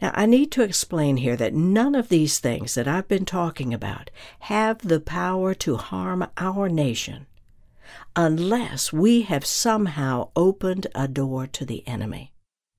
Now, 0.00 0.12
I 0.14 0.26
need 0.26 0.52
to 0.52 0.62
explain 0.62 1.18
here 1.18 1.36
that 1.36 1.54
none 1.54 1.94
of 1.94 2.08
these 2.08 2.38
things 2.38 2.74
that 2.74 2.86
I've 2.86 3.08
been 3.08 3.24
talking 3.24 3.72
about 3.72 4.10
have 4.40 4.78
the 4.78 5.00
power 5.00 5.54
to 5.54 5.76
harm 5.76 6.26
our 6.36 6.68
nation 6.68 7.26
unless 8.14 8.92
we 8.92 9.22
have 9.22 9.44
somehow 9.44 10.30
opened 10.34 10.86
a 10.94 11.06
door 11.06 11.46
to 11.46 11.64
the 11.64 11.86
enemy. 11.86 12.32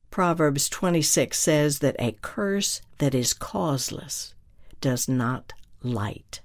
Proverbs 0.10 0.70
26 0.70 1.38
says 1.38 1.80
that 1.80 1.96
a 2.00 2.18
curse 2.22 2.82
that 2.98 3.14
is 3.14 3.34
causeless 3.34 4.34
does 4.82 5.08
not 5.08 5.54
light. 5.84 6.42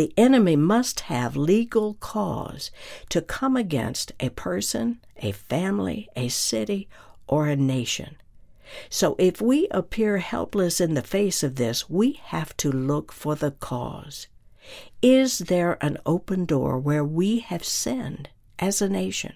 The 0.00 0.14
enemy 0.16 0.56
must 0.56 1.00
have 1.12 1.36
legal 1.36 1.92
cause 2.00 2.70
to 3.10 3.20
come 3.20 3.54
against 3.54 4.12
a 4.18 4.30
person, 4.30 4.98
a 5.18 5.30
family, 5.32 6.08
a 6.16 6.28
city, 6.28 6.88
or 7.26 7.48
a 7.48 7.54
nation. 7.54 8.16
So 8.88 9.14
if 9.18 9.42
we 9.42 9.68
appear 9.70 10.16
helpless 10.16 10.80
in 10.80 10.94
the 10.94 11.02
face 11.02 11.42
of 11.42 11.56
this, 11.56 11.90
we 11.90 12.12
have 12.12 12.56
to 12.56 12.72
look 12.72 13.12
for 13.12 13.34
the 13.34 13.50
cause. 13.50 14.26
Is 15.02 15.40
there 15.40 15.76
an 15.84 15.98
open 16.06 16.46
door 16.46 16.78
where 16.78 17.04
we 17.04 17.40
have 17.40 17.62
sinned 17.62 18.30
as 18.58 18.80
a 18.80 18.88
nation? 18.88 19.34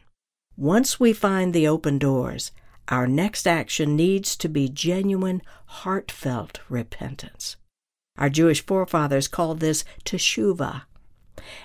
Once 0.57 0.99
we 0.99 1.13
find 1.13 1.53
the 1.53 1.69
open 1.69 1.99
doors, 1.99 2.53
our 2.89 3.07
next 3.07 3.47
action 3.47 3.97
needs 3.97 4.35
to 4.37 4.49
be 4.49 4.71
genuine, 4.71 5.43
heartfelt 5.67 6.61
repentance. 6.71 7.57
Our 8.17 8.29
Jewish 8.31 8.65
forefathers 8.65 9.27
called 9.29 9.61
this 9.61 9.85
teshuvah. 10.05 10.83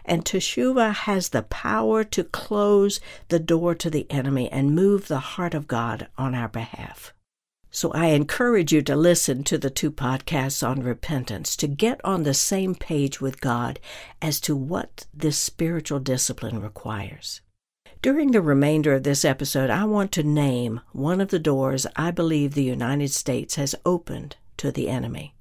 And 0.03 0.25
teshuvah 0.25 0.93
has 0.93 1.29
the 1.29 1.43
power 1.43 2.03
to 2.05 2.23
close 2.23 2.99
the 3.27 3.39
door 3.39 3.75
to 3.75 3.89
the 3.89 4.09
enemy 4.09 4.51
and 4.51 4.75
move 4.75 5.07
the 5.07 5.19
heart 5.19 5.53
of 5.53 5.67
God 5.67 6.07
on 6.17 6.33
our 6.33 6.47
behalf. 6.47 7.13
So 7.71 7.91
I 7.91 8.07
encourage 8.07 8.73
you 8.73 8.81
to 8.81 8.95
listen 8.95 9.43
to 9.43 9.57
the 9.59 9.69
two 9.69 9.91
podcasts 9.91 10.67
on 10.67 10.81
repentance 10.81 11.55
to 11.57 11.67
get 11.67 12.03
on 12.03 12.23
the 12.23 12.33
same 12.33 12.73
page 12.73 13.21
with 13.21 13.41
God 13.41 13.79
as 14.21 14.39
to 14.41 14.55
what 14.55 15.05
this 15.13 15.37
spiritual 15.37 15.99
discipline 15.99 16.61
requires. 16.61 17.41
During 18.01 18.31
the 18.31 18.41
remainder 18.41 18.93
of 18.93 19.03
this 19.03 19.23
episode, 19.23 19.69
I 19.69 19.83
want 19.83 20.11
to 20.13 20.23
name 20.23 20.81
one 20.93 21.21
of 21.21 21.29
the 21.29 21.37
doors 21.37 21.85
I 21.95 22.09
believe 22.09 22.55
the 22.55 22.63
United 22.63 23.11
States 23.11 23.55
has 23.55 23.75
opened 23.85 24.37
to 24.57 24.71
the 24.71 24.89
enemy. 24.89 25.35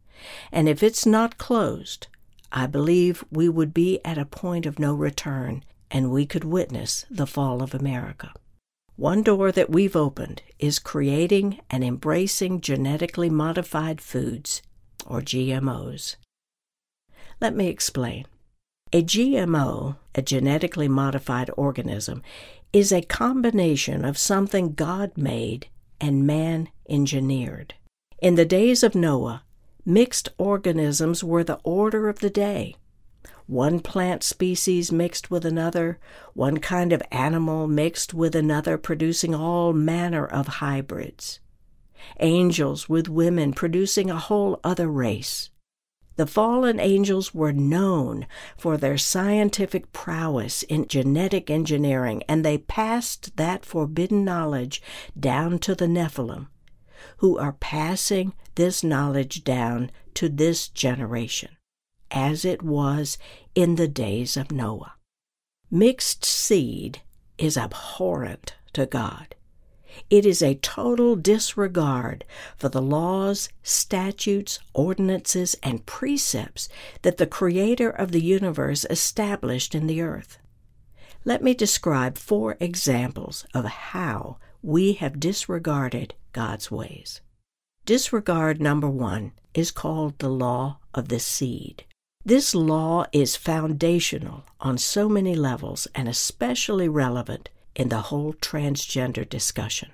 And 0.50 0.68
if 0.68 0.82
it's 0.82 1.06
not 1.06 1.38
closed, 1.38 2.08
I 2.50 2.66
believe 2.66 3.25
we 3.30 3.48
would 3.48 3.75
be 3.75 4.00
at 4.04 4.18
a 4.18 4.25
point 4.25 4.66
of 4.66 4.78
no 4.78 4.94
return 4.94 5.64
and 5.90 6.10
we 6.10 6.26
could 6.26 6.44
witness 6.44 7.06
the 7.10 7.26
fall 7.26 7.62
of 7.62 7.75
America. 7.75 8.32
One 8.96 9.22
door 9.22 9.52
that 9.52 9.70
we've 9.70 9.94
opened 9.94 10.42
is 10.58 10.78
creating 10.78 11.60
and 11.70 11.84
embracing 11.84 12.60
genetically 12.60 13.30
modified 13.30 14.00
foods, 14.00 14.60
or 15.06 15.20
GMOs. 15.20 16.16
Let 17.40 17.54
me 17.54 17.68
explain. 17.68 18.26
A 18.92 19.02
GMO, 19.02 19.96
a 20.14 20.22
genetically 20.22 20.88
modified 20.88 21.50
organism, 21.56 22.22
is 22.72 22.90
a 22.90 23.02
combination 23.02 24.04
of 24.04 24.18
something 24.18 24.72
God 24.75 25.16
made 25.16 25.68
and 26.00 26.26
man 26.26 26.68
engineered. 26.88 27.75
In 28.20 28.34
the 28.34 28.44
days 28.44 28.82
of 28.82 28.94
Noah, 28.94 29.44
mixed 29.88 30.28
organisms 30.37 31.25
were 31.25 31.42
the 31.42 31.59
order 31.64 32.11
of 32.11 32.18
the 32.18 32.28
day. 32.28 32.76
one 33.47 33.80
plant 33.80 34.23
species 34.23 34.92
mixed 34.92 35.30
with 35.30 35.47
another, 35.47 35.99
one 36.35 36.59
kind 36.59 36.92
of 36.92 37.02
animal 37.11 37.66
mixed 37.66 38.12
with 38.12 38.37
another, 38.37 38.76
producing 38.76 39.35
all 39.35 39.73
manner 39.73 40.26
of 40.26 40.47
hybrids. 40.47 41.40
Angels 42.21 42.87
with 42.87 43.09
women 43.09 43.54
producing 43.54 44.11
a 44.11 44.18
whole 44.18 44.61
other 44.62 44.88
race. 44.88 45.49
The 46.16 46.26
fallen 46.26 46.78
angels 46.78 47.33
were 47.33 47.52
known 47.54 48.26
for 48.59 48.76
their 48.76 48.99
scientific 48.99 49.90
prowess 49.92 50.64
in 50.64 50.87
genetic 50.87 51.49
engineering, 51.49 52.23
and 52.28 52.45
they 52.45 52.59
passed 52.59 53.37
that 53.38 53.64
forbidden 53.64 54.23
knowledge 54.23 54.83
down 55.18 55.59
to 55.61 55.75
the 55.75 55.87
Nephilim, 55.87 56.49
who 57.19 57.38
are 57.38 57.52
passing 57.52 58.33
this 58.55 58.83
knowledge 58.83 59.45
down 59.45 59.90
to 60.14 60.28
this 60.28 60.69
generation 60.69 61.50
as 62.11 62.45
it 62.45 62.62
was 62.62 63.19
in 63.55 63.76
the 63.76 63.88
days 63.88 64.37
of 64.37 64.50
Noah. 64.50 64.95
Mixed 65.71 66.25
seed 66.25 67.02
is 67.37 67.57
abhorrent 67.57 68.55
to 68.73 68.87
God. 68.87 69.35
It 70.11 70.25
is 70.25 70.43
a 70.43 70.55
total 70.57 71.17
disregard 71.17 72.25
for 72.57 72.69
the 72.69 72.83
laws, 72.83 73.49
statutes, 73.62 74.59
ordinances, 74.73 75.57
and 75.62 75.87
precepts 75.87 76.69
that 77.02 77.17
the 77.17 77.26
Creator 77.26 77.90
of 77.90 78.12
the 78.12 78.23
universe 78.23 78.87
established 78.88 79.75
in 79.75 79.87
the 79.87 80.00
earth. 80.00 80.38
Let 81.25 81.43
me 81.43 81.52
describe 81.52 82.17
four 82.17 82.57
examples 82.61 83.45
of 83.52 83.64
how 83.64 84.38
we 84.62 84.95
have 84.95 85.21
disregarded 85.21 86.15
God's 86.33 86.71
ways. 86.71 87.21
Disregard 87.85 88.61
number 88.61 88.88
one 88.88 89.33
is 89.55 89.71
called 89.71 90.19
the 90.19 90.29
law 90.29 90.79
of 90.93 91.09
the 91.09 91.21
seed. 91.21 91.85
This 92.25 92.55
law 92.55 93.07
is 93.12 93.37
foundational 93.37 94.45
on 94.61 94.77
so 94.77 95.09
many 95.09 95.35
levels 95.35 95.88
and 95.95 96.09
especially 96.09 96.88
relevant 96.88 97.49
in 97.75 97.88
the 97.88 98.03
whole 98.03 98.35
transgender 98.35 99.27
discussion. 99.27 99.91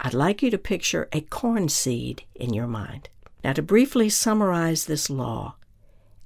I'd 0.00 0.14
like 0.14 0.42
you 0.42 0.50
to 0.50 0.58
picture 0.58 1.08
a 1.12 1.20
corn 1.20 1.68
seed 1.68 2.22
in 2.34 2.54
your 2.54 2.68
mind. 2.68 3.08
Now, 3.42 3.52
to 3.52 3.62
briefly 3.62 4.08
summarize 4.08 4.86
this 4.86 5.10
law, 5.10 5.56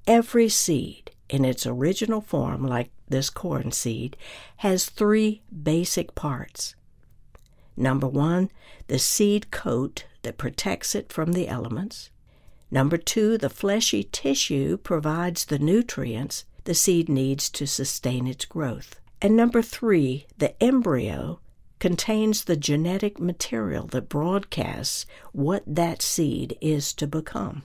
every 0.06 0.48
seed 0.48 1.10
in 1.28 1.44
its 1.44 1.66
original 1.66 2.20
form, 2.20 2.66
like 2.66 2.90
this 3.08 3.30
corn 3.30 3.72
seed, 3.72 4.16
has 4.58 4.86
three 4.86 5.42
basic 5.50 6.14
parts. 6.14 6.74
Number 7.76 8.06
one, 8.06 8.50
the 8.86 8.98
seed 8.98 9.50
coat 9.50 10.06
that 10.22 10.38
protects 10.38 10.94
it 10.94 11.12
from 11.12 11.32
the 11.32 11.48
elements. 11.48 12.10
Number 12.70 12.96
two, 12.96 13.36
the 13.38 13.50
fleshy 13.50 14.04
tissue 14.04 14.76
provides 14.76 15.44
the 15.44 15.58
nutrients 15.58 16.44
the 16.64 16.74
seed 16.74 17.08
needs 17.08 17.50
to 17.50 17.66
sustain 17.66 18.26
its 18.26 18.44
growth. 18.44 19.00
And 19.20 19.36
number 19.36 19.62
three, 19.62 20.26
the 20.38 20.60
embryo 20.62 21.40
contains 21.78 22.44
the 22.44 22.56
genetic 22.56 23.18
material 23.18 23.86
that 23.88 24.08
broadcasts 24.08 25.04
what 25.32 25.64
that 25.66 26.00
seed 26.00 26.56
is 26.60 26.92
to 26.94 27.06
become. 27.06 27.64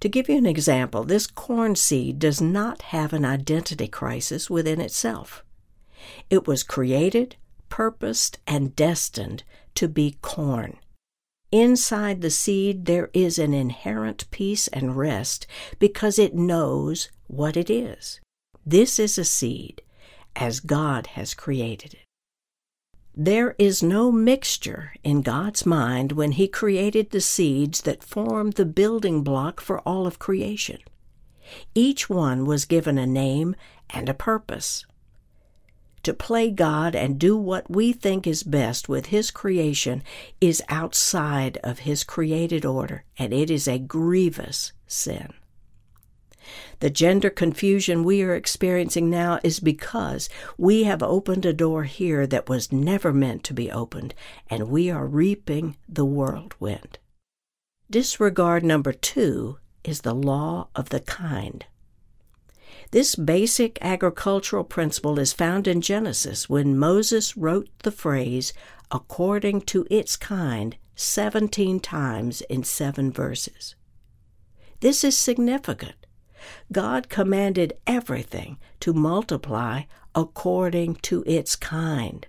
To 0.00 0.08
give 0.08 0.28
you 0.28 0.36
an 0.36 0.46
example, 0.46 1.04
this 1.04 1.26
corn 1.26 1.76
seed 1.76 2.18
does 2.18 2.40
not 2.40 2.82
have 2.82 3.12
an 3.12 3.24
identity 3.24 3.88
crisis 3.88 4.50
within 4.50 4.80
itself. 4.80 5.44
It 6.28 6.46
was 6.46 6.62
created, 6.62 7.36
purposed, 7.68 8.38
and 8.46 8.76
destined 8.76 9.42
to 9.74 9.88
be 9.88 10.16
corn. 10.22 10.78
Inside 11.52 12.20
the 12.20 12.30
seed, 12.30 12.86
there 12.86 13.10
is 13.14 13.38
an 13.38 13.54
inherent 13.54 14.30
peace 14.30 14.68
and 14.68 14.96
rest 14.96 15.46
because 15.78 16.18
it 16.18 16.34
knows 16.34 17.08
what 17.28 17.56
it 17.56 17.70
is. 17.70 18.20
This 18.64 18.98
is 18.98 19.16
a 19.16 19.24
seed 19.24 19.82
as 20.34 20.60
God 20.60 21.08
has 21.08 21.34
created 21.34 21.94
it. 21.94 22.00
There 23.14 23.54
is 23.58 23.82
no 23.82 24.12
mixture 24.12 24.92
in 25.02 25.22
God's 25.22 25.64
mind 25.64 26.12
when 26.12 26.32
He 26.32 26.48
created 26.48 27.10
the 27.10 27.20
seeds 27.20 27.82
that 27.82 28.04
form 28.04 28.50
the 28.50 28.66
building 28.66 29.22
block 29.22 29.60
for 29.60 29.80
all 29.80 30.06
of 30.06 30.18
creation. 30.18 30.80
Each 31.74 32.10
one 32.10 32.44
was 32.44 32.64
given 32.64 32.98
a 32.98 33.06
name 33.06 33.56
and 33.88 34.08
a 34.08 34.14
purpose 34.14 34.84
to 36.06 36.14
play 36.14 36.52
God 36.52 36.94
and 36.94 37.18
do 37.18 37.36
what 37.36 37.68
we 37.68 37.92
think 37.92 38.28
is 38.28 38.44
best 38.44 38.88
with 38.88 39.06
His 39.06 39.32
creation 39.32 40.04
is 40.40 40.62
outside 40.68 41.58
of 41.64 41.80
His 41.80 42.04
created 42.04 42.64
order, 42.64 43.02
and 43.18 43.32
it 43.32 43.50
is 43.50 43.66
a 43.66 43.80
grievous 43.80 44.72
sin. 44.86 45.34
The 46.78 46.90
gender 46.90 47.28
confusion 47.28 48.04
we 48.04 48.22
are 48.22 48.36
experiencing 48.36 49.10
now 49.10 49.40
is 49.42 49.58
because 49.58 50.28
we 50.56 50.84
have 50.84 51.02
opened 51.02 51.44
a 51.44 51.52
door 51.52 51.82
here 51.82 52.24
that 52.28 52.48
was 52.48 52.70
never 52.70 53.12
meant 53.12 53.42
to 53.44 53.52
be 53.52 53.68
opened, 53.68 54.14
and 54.48 54.70
we 54.70 54.88
are 54.88 55.08
reaping 55.08 55.76
the 55.88 56.04
whirlwind. 56.04 57.00
Disregard 57.90 58.62
number 58.62 58.92
two 58.92 59.58
is 59.82 60.02
the 60.02 60.14
law 60.14 60.68
of 60.76 60.90
the 60.90 61.00
kind. 61.00 61.66
This 62.92 63.16
basic 63.16 63.78
agricultural 63.82 64.64
principle 64.64 65.18
is 65.18 65.32
found 65.32 65.66
in 65.66 65.80
Genesis 65.80 66.48
when 66.48 66.78
Moses 66.78 67.36
wrote 67.36 67.68
the 67.82 67.90
phrase, 67.90 68.52
according 68.90 69.62
to 69.62 69.86
its 69.90 70.16
kind, 70.16 70.76
17 70.94 71.80
times 71.80 72.42
in 72.42 72.62
seven 72.62 73.10
verses. 73.10 73.74
This 74.80 75.02
is 75.02 75.18
significant. 75.18 76.06
God 76.70 77.08
commanded 77.08 77.74
everything 77.86 78.58
to 78.80 78.92
multiply 78.92 79.82
according 80.14 80.96
to 80.96 81.24
its 81.26 81.56
kind. 81.56 82.26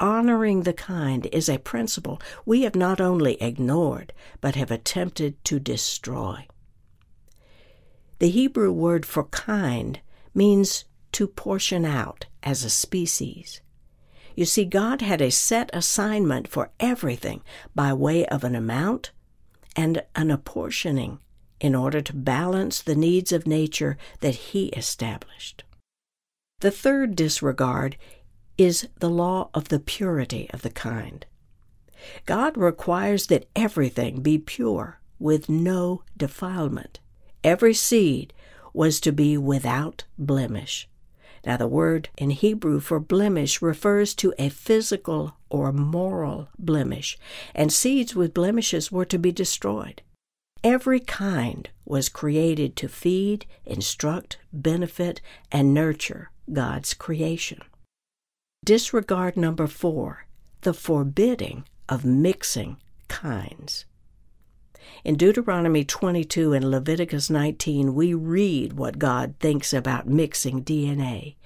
Honoring 0.00 0.62
the 0.62 0.72
kind 0.72 1.26
is 1.26 1.48
a 1.48 1.58
principle 1.58 2.20
we 2.44 2.62
have 2.62 2.74
not 2.74 3.00
only 3.00 3.40
ignored, 3.40 4.12
but 4.40 4.54
have 4.54 4.70
attempted 4.70 5.42
to 5.44 5.58
destroy. 5.58 6.46
The 8.18 8.30
Hebrew 8.30 8.72
word 8.72 9.06
for 9.06 9.24
kind 9.24 10.00
means 10.34 10.84
to 11.12 11.26
portion 11.26 11.84
out 11.84 12.26
as 12.42 12.64
a 12.64 12.70
species. 12.70 13.60
You 14.34 14.44
see, 14.44 14.64
God 14.64 15.02
had 15.02 15.20
a 15.20 15.30
set 15.30 15.70
assignment 15.72 16.48
for 16.48 16.70
everything 16.78 17.42
by 17.74 17.92
way 17.92 18.26
of 18.26 18.44
an 18.44 18.54
amount 18.54 19.12
and 19.76 20.02
an 20.14 20.30
apportioning 20.30 21.18
in 21.60 21.74
order 21.74 22.00
to 22.00 22.14
balance 22.14 22.82
the 22.82 22.94
needs 22.94 23.32
of 23.32 23.46
nature 23.46 23.96
that 24.20 24.34
He 24.34 24.66
established. 24.68 25.64
The 26.60 26.70
third 26.70 27.14
disregard 27.14 27.96
is 28.56 28.88
the 28.98 29.10
law 29.10 29.50
of 29.54 29.68
the 29.68 29.78
purity 29.78 30.50
of 30.52 30.62
the 30.62 30.70
kind. 30.70 31.24
God 32.26 32.56
requires 32.56 33.26
that 33.26 33.48
everything 33.54 34.22
be 34.22 34.38
pure 34.38 35.00
with 35.18 35.48
no 35.48 36.02
defilement. 36.16 37.00
Every 37.44 37.74
seed 37.74 38.32
was 38.72 39.00
to 39.00 39.12
be 39.12 39.36
without 39.38 40.04
blemish. 40.18 40.88
Now, 41.46 41.56
the 41.56 41.68
word 41.68 42.08
in 42.18 42.30
Hebrew 42.30 42.80
for 42.80 43.00
blemish 43.00 43.62
refers 43.62 44.14
to 44.16 44.34
a 44.38 44.48
physical 44.48 45.36
or 45.48 45.72
moral 45.72 46.48
blemish, 46.58 47.16
and 47.54 47.72
seeds 47.72 48.14
with 48.14 48.34
blemishes 48.34 48.92
were 48.92 49.04
to 49.06 49.18
be 49.18 49.32
destroyed. 49.32 50.02
Every 50.64 50.98
kind 50.98 51.70
was 51.84 52.08
created 52.08 52.74
to 52.76 52.88
feed, 52.88 53.46
instruct, 53.64 54.38
benefit, 54.52 55.20
and 55.52 55.72
nurture 55.72 56.30
God's 56.52 56.94
creation. 56.94 57.60
Disregard 58.64 59.36
number 59.36 59.66
four 59.66 60.26
the 60.62 60.74
forbidding 60.74 61.64
of 61.88 62.04
mixing 62.04 62.76
kinds. 63.06 63.84
In 65.04 65.16
Deuteronomy 65.16 65.84
22 65.84 66.52
and 66.52 66.70
Leviticus 66.70 67.30
19, 67.30 67.94
we 67.94 68.14
read 68.14 68.74
what 68.74 68.98
God 68.98 69.34
thinks 69.40 69.72
about 69.72 70.08
mixing 70.08 70.64
DNA. 70.64 71.36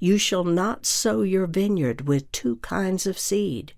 You 0.00 0.18
shall 0.18 0.44
not 0.44 0.86
sow 0.86 1.22
your 1.22 1.46
vineyard 1.46 2.06
with 2.06 2.30
two 2.30 2.56
kinds 2.56 3.06
of 3.06 3.18
seed, 3.18 3.72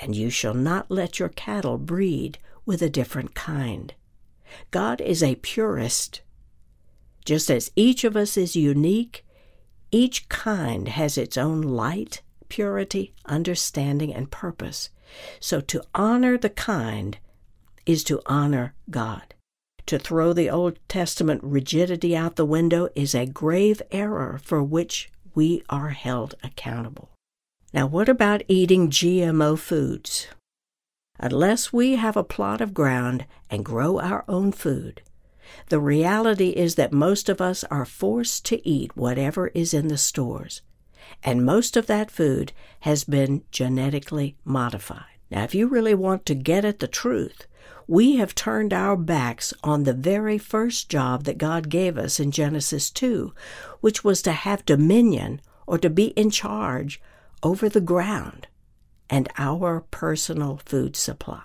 and 0.00 0.16
you 0.16 0.28
shall 0.28 0.54
not 0.54 0.90
let 0.90 1.18
your 1.18 1.28
cattle 1.28 1.78
breed 1.78 2.38
with 2.66 2.82
a 2.82 2.90
different 2.90 3.34
kind. 3.34 3.94
God 4.70 5.00
is 5.00 5.22
a 5.22 5.36
purist. 5.36 6.22
Just 7.24 7.50
as 7.50 7.70
each 7.76 8.04
of 8.04 8.16
us 8.16 8.36
is 8.36 8.56
unique, 8.56 9.24
each 9.90 10.28
kind 10.28 10.88
has 10.88 11.16
its 11.16 11.36
own 11.36 11.62
light, 11.62 12.22
purity, 12.48 13.14
understanding, 13.26 14.12
and 14.12 14.30
purpose. 14.30 14.90
So 15.38 15.60
to 15.60 15.82
honor 15.94 16.36
the 16.36 16.50
kind 16.50 17.18
is 17.86 18.04
to 18.04 18.20
honor 18.26 18.74
God. 18.90 19.34
To 19.86 19.98
throw 19.98 20.32
the 20.32 20.48
Old 20.48 20.78
Testament 20.88 21.40
rigidity 21.42 22.16
out 22.16 22.36
the 22.36 22.44
window 22.44 22.88
is 22.94 23.14
a 23.14 23.26
grave 23.26 23.82
error 23.90 24.40
for 24.42 24.62
which 24.62 25.10
we 25.34 25.62
are 25.68 25.90
held 25.90 26.34
accountable. 26.42 27.10
Now, 27.74 27.86
what 27.86 28.08
about 28.08 28.42
eating 28.48 28.90
GMO 28.90 29.58
foods? 29.58 30.28
Unless 31.18 31.72
we 31.72 31.96
have 31.96 32.16
a 32.16 32.24
plot 32.24 32.60
of 32.60 32.74
ground 32.74 33.26
and 33.50 33.64
grow 33.64 33.98
our 33.98 34.24
own 34.28 34.52
food, 34.52 35.02
The 35.68 35.80
reality 35.80 36.50
is 36.50 36.74
that 36.76 36.92
most 36.92 37.28
of 37.28 37.40
us 37.40 37.64
are 37.64 37.84
forced 37.84 38.44
to 38.46 38.66
eat 38.68 38.96
whatever 38.96 39.48
is 39.48 39.74
in 39.74 39.88
the 39.88 39.98
stores, 39.98 40.62
and 41.22 41.44
most 41.44 41.76
of 41.76 41.86
that 41.86 42.10
food 42.10 42.52
has 42.80 43.04
been 43.04 43.44
genetically 43.50 44.36
modified. 44.44 45.11
Now, 45.32 45.44
if 45.44 45.54
you 45.54 45.66
really 45.66 45.94
want 45.94 46.26
to 46.26 46.34
get 46.34 46.62
at 46.66 46.80
the 46.80 46.86
truth, 46.86 47.46
we 47.88 48.16
have 48.16 48.34
turned 48.34 48.74
our 48.74 48.96
backs 48.96 49.54
on 49.64 49.84
the 49.84 49.94
very 49.94 50.36
first 50.36 50.90
job 50.90 51.24
that 51.24 51.38
God 51.38 51.70
gave 51.70 51.96
us 51.96 52.20
in 52.20 52.32
Genesis 52.32 52.90
2, 52.90 53.32
which 53.80 54.04
was 54.04 54.20
to 54.22 54.32
have 54.32 54.66
dominion 54.66 55.40
or 55.66 55.78
to 55.78 55.88
be 55.88 56.08
in 56.08 56.28
charge 56.28 57.00
over 57.42 57.70
the 57.70 57.80
ground 57.80 58.46
and 59.08 59.26
our 59.38 59.80
personal 59.90 60.60
food 60.66 60.96
supply. 60.96 61.42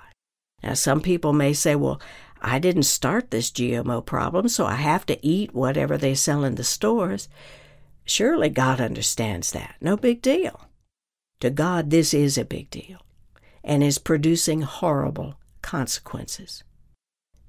Now, 0.61 0.73
some 0.73 0.99
people 0.99 1.31
may 1.31 1.53
say, 1.53 1.73
well, 1.75 2.01
I 2.41 2.59
didn't 2.59 2.83
start 2.83 3.31
this 3.31 3.49
GMO 3.51 4.05
problem, 4.05 4.49
so 4.49 4.65
I 4.65 4.75
have 4.75 5.05
to 5.05 5.25
eat 5.25 5.55
whatever 5.55 5.97
they 5.97 6.13
sell 6.13 6.43
in 6.43 6.55
the 6.55 6.65
stores. 6.65 7.29
Surely 8.03 8.49
God 8.49 8.81
understands 8.81 9.51
that. 9.53 9.75
No 9.79 9.95
big 9.95 10.21
deal. 10.21 10.67
To 11.39 11.49
God, 11.49 11.89
this 11.89 12.13
is 12.13 12.37
a 12.37 12.43
big 12.43 12.69
deal 12.69 12.99
and 13.67 13.83
is 13.83 13.99
producing 13.99 14.61
horrible 14.61 15.35
consequences. 15.61 16.63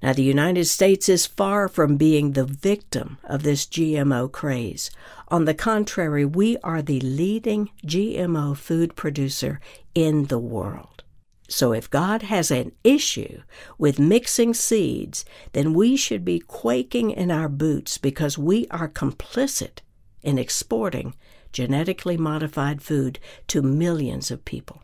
Now, 0.03 0.13
the 0.13 0.23
United 0.23 0.65
States 0.65 1.09
is 1.09 1.25
far 1.25 1.67
from 1.67 1.97
being 1.97 2.31
the 2.31 2.45
victim 2.45 3.17
of 3.23 3.43
this 3.43 3.65
GMO 3.65 4.31
craze. 4.31 4.91
On 5.29 5.45
the 5.45 5.53
contrary, 5.53 6.25
we 6.25 6.57
are 6.57 6.81
the 6.81 6.99
leading 6.99 7.71
GMO 7.85 8.55
food 8.55 8.95
producer 8.95 9.59
in 9.95 10.25
the 10.25 10.39
world. 10.39 11.03
So, 11.49 11.73
if 11.73 11.89
God 11.89 12.21
has 12.23 12.51
an 12.51 12.71
issue 12.83 13.41
with 13.77 13.97
mixing 13.97 14.53
seeds, 14.53 15.25
then 15.53 15.73
we 15.73 15.97
should 15.97 16.23
be 16.23 16.39
quaking 16.39 17.11
in 17.11 17.31
our 17.31 17.49
boots 17.49 17.97
because 17.97 18.37
we 18.37 18.67
are 18.67 18.87
complicit 18.87 19.79
in 20.21 20.37
exporting 20.37 21.15
genetically 21.51 22.17
modified 22.17 22.81
food 22.81 23.19
to 23.47 23.61
millions 23.61 24.31
of 24.31 24.45
people. 24.45 24.83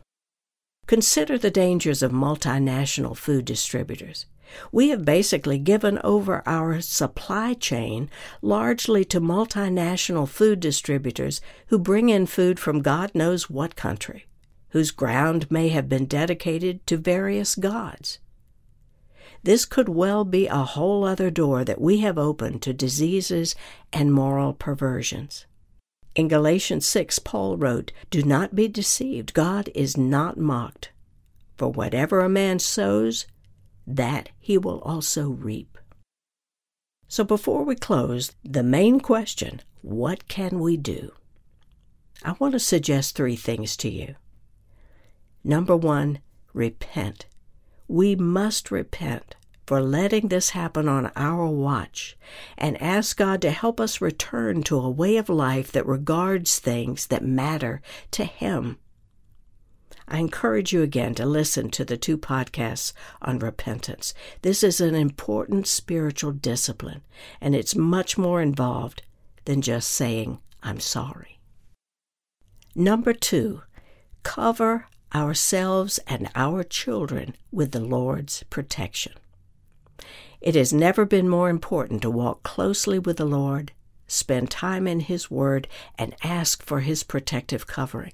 Consider 0.86 1.36
the 1.36 1.50
dangers 1.50 2.02
of 2.02 2.12
multinational 2.12 3.16
food 3.16 3.44
distributors. 3.44 4.26
We 4.70 4.90
have 4.90 5.04
basically 5.04 5.58
given 5.58 5.98
over 6.04 6.42
our 6.46 6.80
supply 6.80 7.54
chain 7.54 8.08
largely 8.40 9.04
to 9.06 9.20
multinational 9.20 10.28
food 10.28 10.60
distributors 10.60 11.40
who 11.66 11.78
bring 11.78 12.08
in 12.08 12.26
food 12.26 12.60
from 12.60 12.82
God 12.82 13.10
knows 13.14 13.50
what 13.50 13.74
country, 13.74 14.26
whose 14.68 14.92
ground 14.92 15.50
may 15.50 15.68
have 15.70 15.88
been 15.88 16.06
dedicated 16.06 16.86
to 16.86 16.96
various 16.96 17.56
gods. 17.56 18.20
This 19.42 19.64
could 19.64 19.88
well 19.88 20.24
be 20.24 20.46
a 20.46 20.64
whole 20.64 21.04
other 21.04 21.30
door 21.30 21.64
that 21.64 21.80
we 21.80 21.98
have 21.98 22.18
opened 22.18 22.62
to 22.62 22.72
diseases 22.72 23.56
and 23.92 24.12
moral 24.12 24.52
perversions. 24.52 25.46
In 26.16 26.28
Galatians 26.28 26.86
6, 26.86 27.18
Paul 27.18 27.58
wrote, 27.58 27.92
Do 28.10 28.22
not 28.22 28.54
be 28.54 28.68
deceived. 28.68 29.34
God 29.34 29.68
is 29.74 29.98
not 29.98 30.38
mocked. 30.38 30.90
For 31.58 31.68
whatever 31.68 32.20
a 32.20 32.28
man 32.28 32.58
sows, 32.58 33.26
that 33.86 34.30
he 34.38 34.56
will 34.56 34.80
also 34.80 35.28
reap. 35.28 35.76
So 37.06 37.22
before 37.22 37.64
we 37.64 37.76
close, 37.76 38.32
the 38.42 38.62
main 38.62 38.98
question 38.98 39.60
what 39.82 40.26
can 40.26 40.58
we 40.58 40.78
do? 40.78 41.12
I 42.24 42.34
want 42.38 42.54
to 42.54 42.60
suggest 42.60 43.14
three 43.14 43.36
things 43.36 43.76
to 43.76 43.90
you. 43.90 44.16
Number 45.44 45.76
one, 45.76 46.20
repent. 46.54 47.26
We 47.88 48.16
must 48.16 48.70
repent 48.70 49.36
for 49.66 49.80
letting 49.80 50.28
this 50.28 50.50
happen 50.50 50.88
on 50.88 51.10
our 51.16 51.46
watch 51.46 52.16
and 52.56 52.80
ask 52.80 53.16
God 53.16 53.42
to 53.42 53.50
help 53.50 53.80
us 53.80 54.00
return 54.00 54.62
to 54.64 54.78
a 54.78 54.90
way 54.90 55.16
of 55.16 55.28
life 55.28 55.72
that 55.72 55.86
regards 55.86 56.58
things 56.58 57.08
that 57.08 57.24
matter 57.24 57.82
to 58.12 58.24
Him. 58.24 58.78
I 60.08 60.18
encourage 60.18 60.72
you 60.72 60.82
again 60.82 61.16
to 61.16 61.26
listen 61.26 61.68
to 61.70 61.84
the 61.84 61.96
two 61.96 62.16
podcasts 62.16 62.92
on 63.20 63.40
repentance. 63.40 64.14
This 64.42 64.62
is 64.62 64.80
an 64.80 64.94
important 64.94 65.66
spiritual 65.66 66.30
discipline, 66.30 67.02
and 67.40 67.56
it's 67.56 67.74
much 67.74 68.16
more 68.16 68.40
involved 68.40 69.02
than 69.46 69.62
just 69.62 69.90
saying, 69.90 70.38
I'm 70.62 70.78
sorry. 70.78 71.40
Number 72.74 73.12
two, 73.12 73.62
cover 74.22 74.86
ourselves 75.12 75.98
and 76.06 76.30
our 76.36 76.62
children 76.62 77.34
with 77.50 77.72
the 77.72 77.80
Lord's 77.80 78.44
protection. 78.44 79.14
It 80.40 80.54
has 80.54 80.72
never 80.72 81.04
been 81.04 81.28
more 81.28 81.48
important 81.48 82.02
to 82.02 82.10
walk 82.10 82.42
closely 82.42 82.98
with 82.98 83.16
the 83.16 83.24
Lord, 83.24 83.72
spend 84.06 84.50
time 84.50 84.86
in 84.86 85.00
His 85.00 85.30
Word, 85.30 85.68
and 85.98 86.14
ask 86.22 86.62
for 86.62 86.80
His 86.80 87.02
protective 87.02 87.66
covering. 87.66 88.12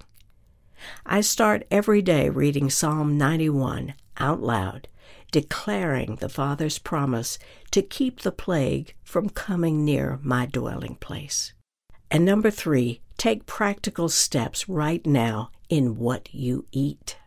I 1.05 1.21
start 1.21 1.67
every 1.71 2.01
day 2.01 2.29
reading 2.29 2.69
Psalm 2.69 3.17
91 3.17 3.93
out 4.17 4.41
loud, 4.41 4.87
declaring 5.31 6.17
the 6.17 6.29
Father's 6.29 6.79
promise 6.79 7.39
to 7.71 7.81
keep 7.81 8.21
the 8.21 8.31
plague 8.31 8.93
from 9.03 9.29
coming 9.29 9.83
near 9.83 10.19
my 10.21 10.45
dwelling 10.45 10.95
place. 10.95 11.53
And 12.11 12.25
number 12.25 12.51
three, 12.51 13.01
take 13.17 13.45
practical 13.45 14.09
steps 14.09 14.69
right 14.69 15.05
now 15.05 15.49
in 15.69 15.97
what 15.97 16.33
you 16.33 16.65
eat. 16.71 17.17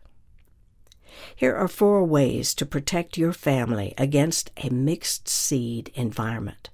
Here 1.35 1.55
are 1.55 1.67
four 1.67 2.03
ways 2.03 2.53
to 2.55 2.65
protect 2.65 3.17
your 3.17 3.33
family 3.33 3.93
against 3.97 4.51
a 4.57 4.69
mixed 4.69 5.27
seed 5.27 5.91
environment. 5.95 6.69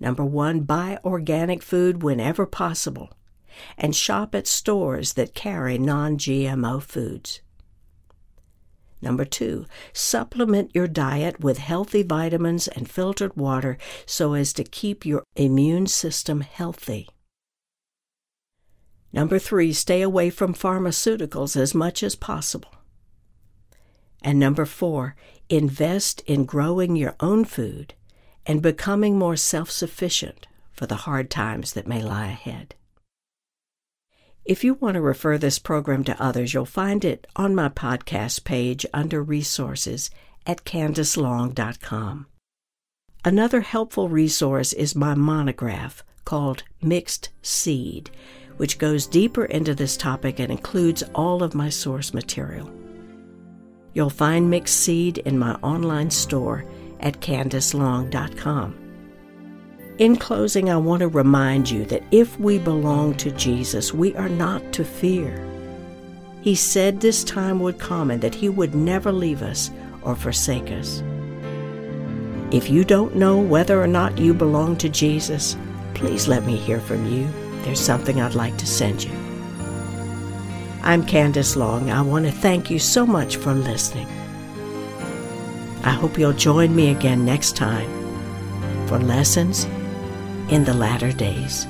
Number 0.00 0.24
one, 0.24 0.60
buy 0.60 0.98
organic 1.04 1.62
food 1.62 2.02
whenever 2.02 2.46
possible 2.46 3.10
and 3.76 3.94
shop 3.94 4.34
at 4.34 4.46
stores 4.46 5.12
that 5.14 5.34
carry 5.34 5.78
non 5.78 6.16
GMO 6.16 6.82
foods. 6.82 7.40
Number 9.00 9.24
two, 9.24 9.66
supplement 9.92 10.74
your 10.74 10.86
diet 10.86 11.40
with 11.40 11.58
healthy 11.58 12.02
vitamins 12.02 12.68
and 12.68 12.88
filtered 12.88 13.36
water 13.36 13.76
so 14.06 14.34
as 14.34 14.52
to 14.54 14.64
keep 14.64 15.04
your 15.04 15.24
immune 15.34 15.88
system 15.88 16.40
healthy. 16.40 17.08
Number 19.12 19.38
three, 19.38 19.72
stay 19.72 20.02
away 20.02 20.30
from 20.30 20.54
pharmaceuticals 20.54 21.56
as 21.56 21.74
much 21.74 22.02
as 22.02 22.14
possible. 22.14 22.70
And 24.22 24.38
number 24.38 24.64
four, 24.64 25.16
invest 25.48 26.22
in 26.26 26.44
growing 26.44 26.96
your 26.96 27.14
own 27.20 27.44
food 27.44 27.94
and 28.46 28.62
becoming 28.62 29.18
more 29.18 29.36
self 29.36 29.70
sufficient 29.70 30.46
for 30.72 30.86
the 30.86 30.96
hard 31.06 31.30
times 31.30 31.72
that 31.74 31.86
may 31.86 32.02
lie 32.02 32.28
ahead. 32.28 32.74
If 34.44 34.64
you 34.64 34.74
want 34.74 34.94
to 34.94 35.00
refer 35.00 35.38
this 35.38 35.60
program 35.60 36.02
to 36.04 36.20
others, 36.20 36.52
you'll 36.52 36.66
find 36.66 37.04
it 37.04 37.26
on 37.36 37.54
my 37.54 37.68
podcast 37.68 38.42
page 38.42 38.84
under 38.92 39.22
resources 39.22 40.10
at 40.46 40.64
candacelong.com. 40.64 42.26
Another 43.24 43.60
helpful 43.60 44.08
resource 44.08 44.72
is 44.72 44.96
my 44.96 45.14
monograph 45.14 46.02
called 46.24 46.64
Mixed 46.80 47.28
Seed, 47.40 48.10
which 48.56 48.78
goes 48.78 49.06
deeper 49.06 49.44
into 49.44 49.76
this 49.76 49.96
topic 49.96 50.40
and 50.40 50.50
includes 50.50 51.04
all 51.14 51.44
of 51.44 51.54
my 51.54 51.68
source 51.68 52.12
material. 52.12 52.81
You'll 53.94 54.10
find 54.10 54.50
Mixed 54.50 54.76
Seed 54.80 55.18
in 55.18 55.38
my 55.38 55.54
online 55.62 56.10
store 56.10 56.64
at 57.00 57.20
candacelong.com. 57.20 58.78
In 59.98 60.16
closing, 60.16 60.70
I 60.70 60.76
want 60.78 61.00
to 61.00 61.08
remind 61.08 61.70
you 61.70 61.84
that 61.86 62.02
if 62.10 62.38
we 62.40 62.58
belong 62.58 63.14
to 63.16 63.30
Jesus, 63.32 63.92
we 63.92 64.14
are 64.16 64.28
not 64.28 64.72
to 64.72 64.84
fear. 64.84 65.46
He 66.40 66.54
said 66.54 67.00
this 67.00 67.22
time 67.22 67.60
would 67.60 67.78
come 67.78 68.10
and 68.10 68.22
that 68.22 68.34
He 68.34 68.48
would 68.48 68.74
never 68.74 69.12
leave 69.12 69.42
us 69.42 69.70
or 70.02 70.16
forsake 70.16 70.70
us. 70.70 71.02
If 72.50 72.68
you 72.68 72.84
don't 72.84 73.16
know 73.16 73.38
whether 73.38 73.80
or 73.80 73.86
not 73.86 74.18
you 74.18 74.34
belong 74.34 74.76
to 74.78 74.88
Jesus, 74.88 75.56
please 75.94 76.26
let 76.26 76.44
me 76.44 76.56
hear 76.56 76.80
from 76.80 77.10
you. 77.12 77.28
There's 77.62 77.80
something 77.80 78.20
I'd 78.20 78.34
like 78.34 78.56
to 78.58 78.66
send 78.66 79.04
you. 79.04 79.21
I'm 80.84 81.06
Candace 81.06 81.54
Long. 81.54 81.90
I 81.90 82.02
want 82.02 82.26
to 82.26 82.32
thank 82.32 82.68
you 82.68 82.80
so 82.80 83.06
much 83.06 83.36
for 83.36 83.54
listening. 83.54 84.08
I 85.84 85.90
hope 85.90 86.18
you'll 86.18 86.32
join 86.32 86.74
me 86.74 86.90
again 86.90 87.24
next 87.24 87.54
time 87.54 87.88
for 88.88 88.98
lessons 88.98 89.64
in 90.48 90.64
the 90.64 90.74
latter 90.74 91.12
days. 91.12 91.68